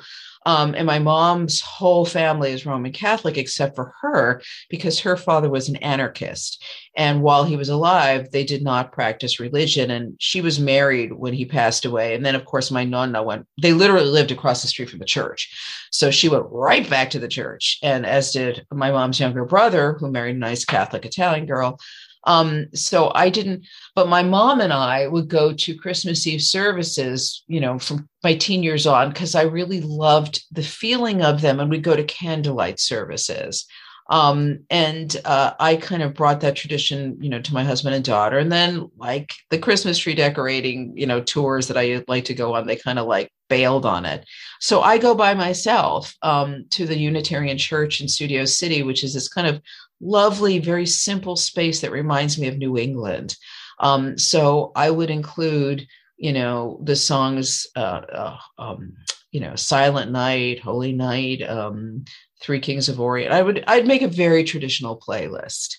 um, 0.46 0.74
and 0.76 0.86
my 0.88 1.00
mom's 1.00 1.60
whole 1.62 2.06
family 2.06 2.52
is 2.52 2.66
Roman 2.66 2.92
Catholic, 2.92 3.38
except 3.38 3.76
for 3.76 3.94
her, 4.02 4.42
because 4.70 5.00
her 5.00 5.18
father 5.18 5.50
was 5.50 5.68
an 5.68 5.76
anarchist. 5.78 6.64
And 6.96 7.22
while 7.22 7.44
he 7.44 7.56
was 7.56 7.70
alive, 7.70 8.32
they 8.32 8.44
did 8.44 8.64
not 8.64 8.92
practice 8.92 9.40
religion. 9.40 9.92
And 9.92 10.16
she 10.20 10.42
was 10.42 10.60
married 10.60 11.14
when 11.14 11.34
he 11.34 11.46
passed 11.46 11.86
away. 11.86 12.16
And 12.16 12.26
then, 12.26 12.36
of 12.36 12.46
course, 12.46 12.72
my 12.72 12.84
nonna 12.84 13.22
went, 13.22 13.48
they 13.62 13.74
literally 13.74 14.08
lived 14.08 14.32
across 14.32 14.62
the 14.62 14.68
street 14.68 14.90
from 14.90 15.00
the 15.00 15.06
church. 15.06 15.50
So 15.92 16.10
she 16.10 16.30
went 16.30 16.46
right 16.50 16.90
back 16.90 17.10
to 17.12 17.20
the 17.20 17.28
church. 17.28 17.78
And 17.84 18.06
as 18.06 18.32
did 18.32 18.66
my 18.72 18.92
mom's 18.92 19.20
younger 19.20 19.46
brother, 19.46 19.98
who 20.00 20.10
married 20.10 20.36
a 20.38 20.40
nice 20.40 20.64
Catholic 20.64 21.06
Italian 21.06 21.46
girl. 21.46 21.80
Um, 22.26 22.68
so 22.74 23.12
I 23.16 23.30
didn't, 23.30 23.66
but 23.96 24.10
my 24.10 24.24
mom 24.24 24.60
and 24.62 24.74
I 24.74 25.08
would 25.08 25.30
go 25.30 25.54
to 25.54 25.78
Christmas 25.78 26.28
Eve 26.28 26.42
services, 26.42 27.44
you 27.48 27.60
know, 27.60 27.80
from 27.80 28.10
my 28.24 28.36
teen 28.36 28.62
years 28.62 28.86
on, 28.86 29.10
because 29.10 29.36
I 29.36 29.44
really 29.44 29.82
loved 29.82 30.44
the 30.52 30.64
feeling 30.64 31.22
of 31.22 31.42
them. 31.42 31.60
And 31.60 31.70
we'd 31.70 31.84
go 31.84 31.96
to 31.96 32.04
candlelight 32.04 32.80
services. 32.80 33.66
Um, 34.10 34.62
and 34.72 35.16
uh, 35.24 35.54
I 35.60 35.76
kind 35.76 36.02
of 36.02 36.16
brought 36.16 36.42
that 36.42 36.56
tradition, 36.56 37.18
you 37.22 37.30
know, 37.30 37.42
to 37.42 37.54
my 37.54 37.64
husband 37.64 37.96
and 37.96 38.04
daughter. 38.04 38.40
And 38.40 38.52
then, 38.52 38.90
like 38.98 39.34
the 39.52 39.60
Christmas 39.60 40.00
tree 40.00 40.16
decorating, 40.16 40.94
you 40.96 41.06
know, 41.06 41.22
tours 41.22 41.68
that 41.68 41.78
I 41.78 42.04
like 42.08 42.26
to 42.26 42.34
go 42.34 42.56
on, 42.56 42.66
they 42.66 42.76
kind 42.76 42.98
of 42.98 43.06
like 43.06 43.32
bailed 43.50 43.86
on 43.86 44.06
it. 44.06 44.26
So 44.60 44.82
I 44.82 44.98
go 44.98 45.14
by 45.14 45.34
myself 45.36 46.16
um, 46.22 46.66
to 46.72 46.88
the 46.88 46.98
Unitarian 46.98 47.58
Church 47.58 48.02
in 48.02 48.08
Studio 48.08 48.46
City, 48.46 48.82
which 48.82 49.04
is 49.04 49.14
this 49.14 49.30
kind 49.30 49.48
of 49.48 49.62
lovely, 50.02 50.60
very 50.60 50.86
simple 50.86 51.36
space 51.36 51.82
that 51.82 51.92
reminds 51.92 52.40
me 52.40 52.48
of 52.48 52.58
New 52.58 52.78
England. 52.78 53.36
Um, 53.80 54.18
so 54.18 54.72
I 54.76 54.90
would 54.90 55.10
include, 55.10 55.88
you 56.18 56.34
know, 56.34 56.80
the 56.84 56.96
songs, 56.96 57.68
uh, 57.76 58.02
uh, 58.12 58.38
um, 58.58 58.94
you 59.32 59.40
know, 59.40 59.56
Silent 59.56 60.12
Night, 60.12 60.60
Holy 60.60 60.94
Night, 60.94 61.42
um, 61.44 62.06
Three 62.42 62.60
Kings 62.60 62.90
of 62.90 63.00
Orient. 63.00 63.34
I 63.34 63.42
would, 63.42 63.64
I'd 63.68 63.88
make 63.88 64.02
a 64.02 64.08
very 64.08 64.44
traditional 64.44 65.00
playlist. 65.00 65.76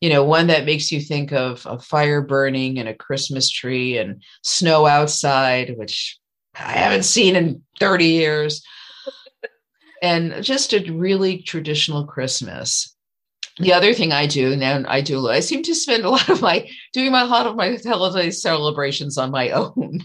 You 0.00 0.10
know, 0.10 0.24
one 0.24 0.48
that 0.48 0.64
makes 0.64 0.90
you 0.90 1.00
think 1.00 1.32
of 1.32 1.64
a 1.64 1.78
fire 1.78 2.20
burning 2.20 2.78
and 2.78 2.88
a 2.88 2.94
Christmas 2.94 3.50
tree 3.50 3.98
and 3.98 4.22
snow 4.42 4.86
outside, 4.86 5.76
which 5.76 6.18
I 6.58 6.72
haven't 6.72 7.04
seen 7.04 7.36
in 7.36 7.62
30 7.78 8.06
years. 8.06 8.64
and 10.02 10.42
just 10.42 10.72
a 10.72 10.90
really 10.90 11.42
traditional 11.42 12.04
Christmas 12.04 12.92
the 13.58 13.72
other 13.72 13.92
thing 13.92 14.12
I 14.12 14.26
do 14.26 14.56
now, 14.56 14.82
I 14.86 15.00
do, 15.00 15.28
I 15.28 15.40
seem 15.40 15.62
to 15.64 15.74
spend 15.74 16.04
a 16.04 16.10
lot 16.10 16.28
of 16.28 16.40
my 16.40 16.68
doing 16.92 17.12
my, 17.12 17.22
a 17.22 17.26
lot 17.26 17.46
of 17.46 17.56
my 17.56 17.78
holiday 17.84 18.30
celebrations 18.30 19.18
on 19.18 19.30
my 19.30 19.50
own. 19.50 20.00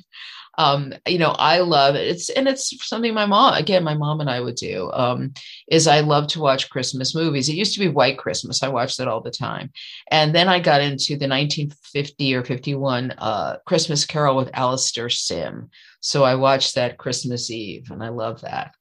Um, 0.57 0.93
you 1.07 1.19
know, 1.19 1.35
I 1.37 1.59
love 1.59 1.95
it. 1.95 2.07
It's 2.07 2.29
and 2.29 2.47
it's 2.47 2.73
something 2.87 3.13
my 3.13 3.25
mom, 3.25 3.53
again, 3.53 3.83
my 3.83 3.93
mom 3.93 4.21
and 4.21 4.29
I 4.29 4.41
would 4.41 4.55
do. 4.55 4.91
Um, 4.91 5.33
is 5.67 5.87
I 5.87 5.99
love 5.99 6.27
to 6.29 6.39
watch 6.39 6.69
Christmas 6.69 7.13
movies. 7.13 7.47
It 7.47 7.55
used 7.55 7.73
to 7.75 7.79
be 7.79 7.89
White 7.89 8.17
Christmas. 8.17 8.63
I 8.63 8.69
watched 8.69 8.97
that 8.97 9.07
all 9.07 9.21
the 9.21 9.31
time, 9.31 9.71
and 10.09 10.33
then 10.33 10.47
I 10.47 10.59
got 10.59 10.81
into 10.81 11.15
the 11.15 11.27
1950 11.27 12.35
or 12.35 12.43
51 12.43 13.11
uh, 13.11 13.57
Christmas 13.65 14.05
Carol 14.05 14.35
with 14.35 14.49
Alastair 14.53 15.09
Sim. 15.09 15.69
So 15.99 16.23
I 16.23 16.35
watched 16.35 16.75
that 16.75 16.97
Christmas 16.97 17.51
Eve, 17.51 17.91
and 17.91 18.03
I 18.03 18.09
love 18.09 18.41
that. 18.41 18.73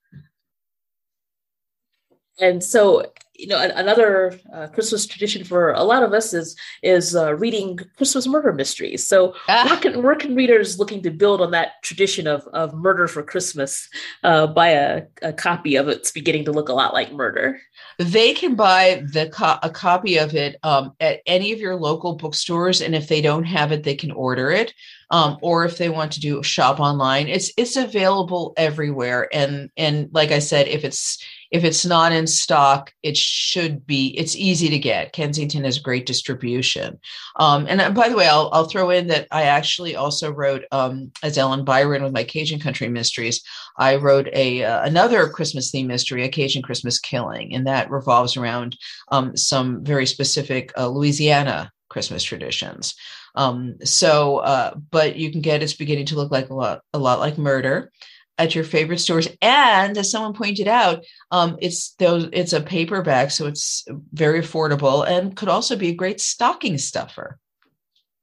And 2.38 2.62
so 2.62 3.12
you 3.38 3.46
know 3.46 3.60
another 3.60 4.38
uh, 4.52 4.66
christmas 4.68 5.06
tradition 5.06 5.44
for 5.44 5.72
a 5.72 5.82
lot 5.82 6.02
of 6.02 6.12
us 6.12 6.32
is 6.32 6.56
is 6.82 7.14
uh, 7.14 7.34
reading 7.34 7.78
christmas 7.96 8.26
murder 8.26 8.52
mysteries. 8.52 9.06
So 9.06 9.34
ah. 9.48 9.66
where, 9.68 9.78
can, 9.78 10.02
where 10.02 10.14
can 10.14 10.34
readers 10.34 10.78
looking 10.78 11.02
to 11.02 11.10
build 11.10 11.40
on 11.40 11.50
that 11.52 11.82
tradition 11.82 12.26
of, 12.26 12.46
of 12.52 12.74
murder 12.74 13.06
for 13.06 13.22
christmas 13.22 13.88
uh, 14.24 14.46
buy 14.46 14.68
a, 14.68 15.02
a 15.22 15.32
copy 15.32 15.76
of 15.76 15.88
it? 15.88 15.98
It's 15.98 16.10
beginning 16.10 16.44
to 16.46 16.52
look 16.52 16.68
a 16.68 16.74
lot 16.74 16.92
like 16.92 17.12
murder. 17.12 17.60
They 17.98 18.34
can 18.34 18.54
buy 18.54 19.04
the 19.12 19.28
co- 19.28 19.58
a 19.62 19.70
copy 19.70 20.18
of 20.18 20.34
it 20.34 20.56
um, 20.62 20.92
at 21.00 21.20
any 21.26 21.52
of 21.52 21.60
your 21.60 21.76
local 21.76 22.16
bookstores 22.16 22.80
and 22.80 22.94
if 22.94 23.08
they 23.08 23.20
don't 23.20 23.44
have 23.44 23.72
it 23.72 23.82
they 23.82 23.94
can 23.94 24.10
order 24.10 24.50
it 24.50 24.74
um, 25.10 25.38
or 25.40 25.64
if 25.64 25.78
they 25.78 25.88
want 25.88 26.12
to 26.12 26.20
do 26.20 26.42
shop 26.42 26.80
online. 26.80 27.28
It's 27.28 27.52
it's 27.56 27.76
available 27.76 28.54
everywhere 28.56 29.28
and 29.32 29.70
and 29.76 30.08
like 30.12 30.30
i 30.30 30.38
said 30.38 30.68
if 30.68 30.84
it's 30.84 31.22
if 31.50 31.64
it's 31.64 31.84
not 31.86 32.12
in 32.12 32.26
stock, 32.26 32.92
it 33.02 33.16
should 33.16 33.86
be. 33.86 34.08
It's 34.18 34.36
easy 34.36 34.68
to 34.68 34.78
get. 34.78 35.12
Kensington 35.12 35.64
has 35.64 35.78
great 35.78 36.06
distribution. 36.06 36.98
Um, 37.36 37.66
and 37.68 37.80
uh, 37.80 37.90
by 37.90 38.08
the 38.08 38.16
way, 38.16 38.28
I'll, 38.28 38.50
I'll 38.52 38.68
throw 38.68 38.90
in 38.90 39.06
that 39.08 39.28
I 39.30 39.42
actually 39.42 39.96
also 39.96 40.32
wrote 40.32 40.64
um, 40.72 41.12
as 41.22 41.38
Ellen 41.38 41.64
Byron 41.64 42.02
with 42.02 42.12
my 42.12 42.24
Cajun 42.24 42.60
Country 42.60 42.88
Mysteries. 42.88 43.42
I 43.78 43.96
wrote 43.96 44.28
a 44.32 44.64
uh, 44.64 44.82
another 44.84 45.28
Christmas 45.28 45.70
theme 45.70 45.86
mystery, 45.86 46.24
a 46.24 46.28
Cajun 46.28 46.62
Christmas 46.62 46.98
Killing, 46.98 47.54
and 47.54 47.66
that 47.66 47.90
revolves 47.90 48.36
around 48.36 48.76
um, 49.12 49.36
some 49.36 49.84
very 49.84 50.06
specific 50.06 50.72
uh, 50.76 50.88
Louisiana 50.88 51.70
Christmas 51.88 52.22
traditions. 52.22 52.94
Um, 53.36 53.76
so, 53.84 54.38
uh, 54.38 54.74
but 54.90 55.16
you 55.16 55.30
can 55.30 55.42
get 55.42 55.62
it's 55.62 55.74
beginning 55.74 56.06
to 56.06 56.16
look 56.16 56.32
like 56.32 56.48
a 56.48 56.54
lot, 56.54 56.80
a 56.94 56.98
lot 56.98 57.20
like 57.20 57.38
murder 57.38 57.92
at 58.38 58.54
your 58.54 58.64
favorite 58.64 58.98
stores. 58.98 59.28
And 59.42 59.96
as 59.96 60.10
someone 60.10 60.34
pointed 60.34 60.68
out, 60.68 61.04
um, 61.30 61.56
it's 61.60 61.94
those 61.94 62.28
it's 62.32 62.52
a 62.52 62.60
paperback, 62.60 63.30
so 63.30 63.46
it's 63.46 63.84
very 64.12 64.40
affordable 64.40 65.06
and 65.06 65.36
could 65.36 65.48
also 65.48 65.76
be 65.76 65.88
a 65.88 65.94
great 65.94 66.20
stocking 66.20 66.78
stuffer. 66.78 67.38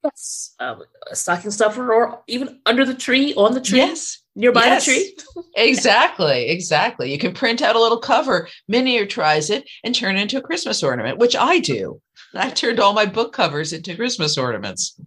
Yes, 0.03 0.53
um, 0.59 0.81
a 1.09 1.15
stocking 1.15 1.51
stuffer, 1.51 1.93
or 1.93 2.21
even 2.27 2.59
under 2.65 2.83
the 2.83 2.93
tree, 2.93 3.33
on 3.35 3.53
the 3.53 3.61
tree. 3.61 3.77
Yes, 3.77 4.21
nearby 4.35 4.65
yes. 4.65 4.85
the 4.85 4.91
tree. 4.91 5.17
exactly, 5.55 6.49
exactly. 6.49 7.11
You 7.11 7.17
can 7.17 7.33
print 7.33 7.61
out 7.61 7.77
a 7.77 7.81
little 7.81 7.99
cover, 7.99 8.49
miniaturize 8.69 9.49
it, 9.49 9.69
and 9.83 9.95
turn 9.95 10.17
it 10.17 10.21
into 10.21 10.37
a 10.37 10.41
Christmas 10.41 10.83
ornament, 10.83 11.19
which 11.19 11.37
I 11.37 11.59
do. 11.59 12.01
I've 12.35 12.53
turned 12.53 12.81
all 12.81 12.93
my 12.93 13.05
book 13.05 13.31
covers 13.31 13.71
into 13.71 13.95
Christmas 13.95 14.37
ornaments. 14.37 14.99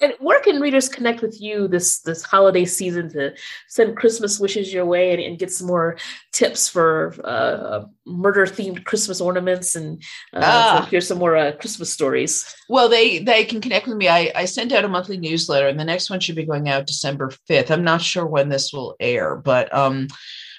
And 0.00 0.14
where 0.18 0.40
can 0.40 0.60
readers 0.60 0.88
connect 0.88 1.20
with 1.20 1.40
you 1.40 1.68
this 1.68 2.00
this 2.00 2.22
holiday 2.22 2.64
season 2.64 3.10
to 3.10 3.34
send 3.68 3.96
Christmas 3.96 4.40
wishes 4.40 4.72
your 4.72 4.86
way 4.86 5.12
and, 5.12 5.20
and 5.20 5.38
get 5.38 5.52
some 5.52 5.66
more 5.66 5.98
tips 6.32 6.68
for 6.68 7.14
uh, 7.24 7.84
murder 8.06 8.46
themed 8.46 8.84
Christmas 8.84 9.20
ornaments 9.20 9.76
and 9.76 10.02
uh, 10.32 10.40
ah. 10.42 10.88
hear 10.90 11.00
some 11.00 11.18
more 11.18 11.36
uh, 11.36 11.52
Christmas 11.52 11.92
stories? 11.92 12.54
Well, 12.68 12.88
they 12.88 13.18
they 13.18 13.44
can 13.44 13.60
connect 13.60 13.86
with 13.86 13.96
me. 13.96 14.08
I, 14.08 14.32
I 14.34 14.44
send 14.46 14.72
out 14.72 14.84
a 14.84 14.88
monthly 14.88 15.18
newsletter, 15.18 15.68
and 15.68 15.78
the 15.78 15.84
next 15.84 16.08
one 16.08 16.20
should 16.20 16.36
be 16.36 16.46
going 16.46 16.68
out 16.68 16.86
December 16.86 17.30
fifth. 17.46 17.70
I'm 17.70 17.84
not 17.84 18.00
sure 18.00 18.26
when 18.26 18.48
this 18.48 18.72
will 18.72 18.96
air, 19.00 19.36
but 19.36 19.72
um, 19.74 20.08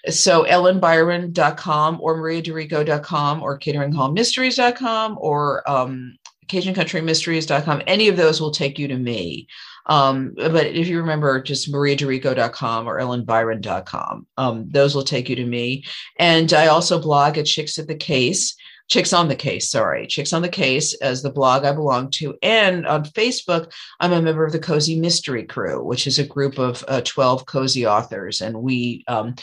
so 0.10 0.44
ellenbyron.com 0.46 2.00
or 2.02 2.18
mariadirico.com 2.18 3.44
or 3.44 3.60
cateringhallmysteries.com 3.60 5.18
or 5.20 5.70
um, 5.70 6.18
CajunCountryMysteries.com. 6.52 7.84
Any 7.88 8.08
of 8.10 8.18
those 8.18 8.42
will 8.42 8.52
take 8.52 8.78
you 8.78 8.88
to 8.90 8.98
me. 8.98 9.48
Um, 9.86 10.34
but 10.36 10.68
if 10.68 10.88
you 10.88 11.00
remember, 11.00 11.42
just 11.42 11.72
mariadirico.com 11.72 12.88
or 12.88 13.00
ellenbyron.com, 13.00 14.28
um, 14.38 14.70
those 14.70 14.94
will 14.94 15.04
take 15.04 15.30
you 15.30 15.36
to 15.38 15.46
me. 15.46 15.86
And 16.20 16.54
I 16.54 16.68
also 16.68 17.02
blog 17.02 17.38
at 17.38 17.46
Chicks 17.46 17.80
at 17.80 17.88
the 17.88 17.96
Case, 17.96 18.56
Chicks 18.90 19.14
on 19.14 19.28
the 19.28 19.36
Case, 19.36 19.72
sorry, 19.72 20.06
Chicks 20.06 20.34
on 20.34 20.42
the 20.42 20.50
Case 20.50 20.94
as 20.96 21.24
the 21.24 21.32
blog 21.32 21.64
I 21.64 21.72
belong 21.72 22.10
to. 22.12 22.38
And 22.44 22.86
on 22.86 23.06
Facebook, 23.06 23.72
I'm 24.00 24.12
a 24.12 24.22
member 24.22 24.46
of 24.46 24.52
the 24.52 24.60
Cozy 24.60 25.00
Mystery 25.00 25.46
Crew, 25.46 25.84
which 25.84 26.06
is 26.06 26.20
a 26.20 26.26
group 26.26 26.60
of 26.60 26.84
uh, 26.88 27.02
12 27.02 27.46
cozy 27.46 27.88
authors. 27.88 28.42
And 28.42 28.62
we 28.62 29.04
um, 29.08 29.36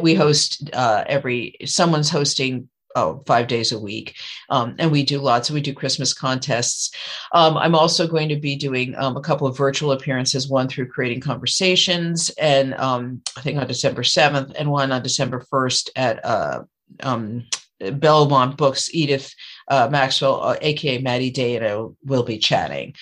we 0.00 0.14
host 0.14 0.70
uh, 0.74 1.04
every, 1.06 1.56
someone's 1.64 2.10
hosting 2.10 2.68
oh, 2.96 3.22
five 3.26 3.46
days 3.46 3.70
a 3.70 3.78
week. 3.78 4.16
Um, 4.48 4.74
and 4.78 4.90
we 4.90 5.04
do 5.04 5.20
lots. 5.20 5.50
We 5.50 5.60
do 5.60 5.72
Christmas 5.72 6.12
contests. 6.12 6.90
Um, 7.32 7.56
I'm 7.56 7.76
also 7.76 8.08
going 8.08 8.28
to 8.30 8.36
be 8.36 8.56
doing 8.56 8.96
um, 8.96 9.16
a 9.16 9.20
couple 9.20 9.46
of 9.46 9.56
virtual 9.56 9.92
appearances, 9.92 10.48
one 10.48 10.66
through 10.66 10.88
Creating 10.88 11.20
Conversations, 11.20 12.30
and 12.40 12.74
um, 12.74 13.22
I 13.36 13.42
think 13.42 13.58
on 13.58 13.66
December 13.68 14.02
7th, 14.02 14.54
and 14.58 14.70
one 14.70 14.90
on 14.90 15.02
December 15.02 15.44
1st 15.52 15.90
at 15.94 16.24
uh, 16.24 16.62
um, 17.02 17.46
Belmont 17.78 18.56
Books, 18.56 18.92
Edith 18.92 19.32
uh, 19.68 19.88
Maxwell, 19.90 20.42
uh, 20.42 20.56
aka 20.60 21.00
Maddie 21.00 21.30
Day, 21.30 21.56
and 21.56 21.66
I 21.66 21.86
will 22.04 22.24
be 22.24 22.38
chatting. 22.38 22.94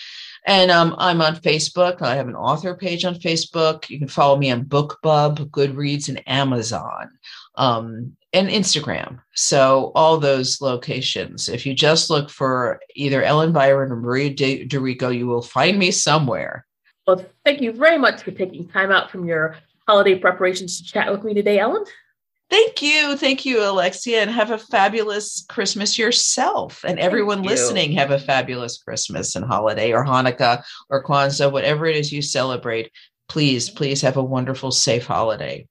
And 0.47 0.71
um, 0.71 0.95
I'm 0.99 1.23
on 1.23 1.37
Facebook. 1.37 2.03
I 2.03 2.17
have 2.17 2.29
an 2.29 2.37
author 2.37 2.75
page 2.75 3.07
on 3.07 3.15
Facebook. 3.15 3.89
You 3.89 3.99
can 3.99 4.09
follow 4.09 4.37
me 4.37 4.51
on 4.51 4.65
BookBub, 4.65 5.49
Goodreads, 5.49 6.09
and 6.09 6.23
Amazon 6.29 7.11
um, 7.57 8.17
and 8.33 8.49
Instagram. 8.49 9.21
So 9.35 9.93
all 9.95 10.19
those 10.19 10.61
locations. 10.61 11.49
If 11.49 11.65
you 11.65 11.75
just 11.75 12.11
look 12.11 12.31
for 12.31 12.81
either 12.95 13.23
Ellen 13.23 13.53
Byron 13.53 13.93
or 13.93 13.97
Maria 13.97 14.31
De- 14.31 14.67
DiRico, 14.67 15.17
you 15.17 15.27
will 15.27 15.43
find 15.43 15.79
me 15.79 15.91
somewhere. 15.91 16.67
Well, 17.07 17.25
thank 17.45 17.61
you 17.61 17.73
very 17.73 17.99
much 17.99 18.23
for 18.23 18.31
taking 18.31 18.67
time 18.69 18.91
out 18.91 19.11
from 19.11 19.27
your 19.27 19.57
holiday 19.87 20.19
preparations 20.19 20.79
to 20.81 20.85
chat 20.85 21.13
with 21.13 21.23
me 21.23 21.35
today, 21.35 21.59
Ellen. 21.59 21.85
Thank 22.51 22.83
you. 22.83 23.17
Thank 23.17 23.45
you, 23.45 23.63
Alexia, 23.63 24.21
and 24.21 24.31
have 24.31 24.51
a 24.51 24.59
fabulous 24.59 25.45
Christmas 25.49 25.99
yourself. 25.99 26.85
And 26.85 26.99
everyone 26.99 27.43
listening, 27.43 27.93
have 27.93 28.11
a 28.11 28.19
fabulous 28.19 28.79
Christmas 28.79 29.35
and 29.35 29.45
holiday 29.45 29.93
or 29.93 30.05
Hanukkah 30.05 30.63
or 30.91 31.03
Kwanzaa, 31.03 31.51
whatever 31.51 31.87
it 31.87 31.97
is 31.97 32.13
you 32.13 32.23
celebrate. 32.23 32.91
Please, 33.29 33.71
please 33.71 34.03
have 34.03 34.19
a 34.19 34.23
wonderful, 34.23 34.71
safe 34.71 35.07
holiday. 35.07 35.67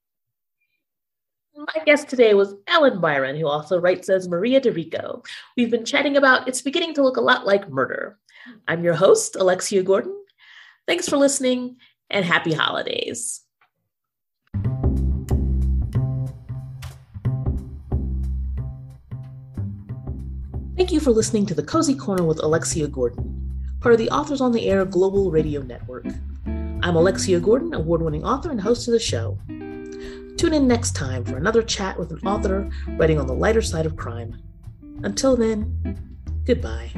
My 1.65 1.82
guest 1.86 2.10
today 2.10 2.34
was 2.34 2.56
Ellen 2.67 2.99
Byron, 2.99 3.38
who 3.38 3.47
also 3.47 3.80
writes 3.80 4.10
as 4.10 4.28
Maria 4.28 4.60
DiRico. 4.60 5.26
We've 5.56 5.71
been 5.71 5.86
chatting 5.86 6.17
about 6.17 6.45
It's 6.45 6.62
Beginning 6.62 6.93
to 6.95 7.02
Look 7.02 7.15
a 7.15 7.21
Lot 7.21 7.45
Like 7.45 7.69
Murder. 7.69 8.19
I'm 8.67 8.84
your 8.84 8.95
host, 8.95 9.38
Alexia 9.38 9.82
Gordon. 9.82 10.13
Thanks 10.88 11.08
for 11.08 11.15
listening 11.15 11.78
and 12.10 12.26
happy 12.26 12.52
holidays. 12.52 13.43
Thank 20.76 20.91
you 20.91 20.99
for 20.99 21.12
listening 21.12 21.45
to 21.45 21.54
the 21.54 21.63
Cozy 21.63 21.95
Corner 21.95 22.26
with 22.26 22.43
Alexia 22.43 22.89
Gordon, 22.89 23.80
part 23.80 23.93
of 23.93 23.99
the 23.99 24.10
Authors 24.10 24.41
on 24.41 24.52
the 24.52 24.67
Air 24.67 24.84
Global 24.84 25.32
Radio 25.32 25.62
Network. 25.62 26.08
I'm 26.45 26.97
Alexia 26.97 27.39
Gordon, 27.39 27.73
award 27.73 28.02
winning 28.02 28.26
author 28.26 28.52
and 28.52 28.60
host 28.60 28.89
of 28.89 28.91
the 28.91 28.99
show. 28.99 29.38
Tune 30.38 30.54
in 30.54 30.67
next 30.67 30.96
time 30.96 31.24
for 31.24 31.38
another 31.38 31.63
chat 31.63 31.98
with 31.98 32.12
an 32.12 32.19
author 32.28 32.69
writing 32.98 33.19
on 33.19 33.28
the 33.28 33.34
lighter 33.34 33.62
side 33.62 33.86
of 33.86 33.96
crime. 33.96 34.41
Until 35.04 35.36
then, 35.36 36.17
goodbye. 36.46 36.91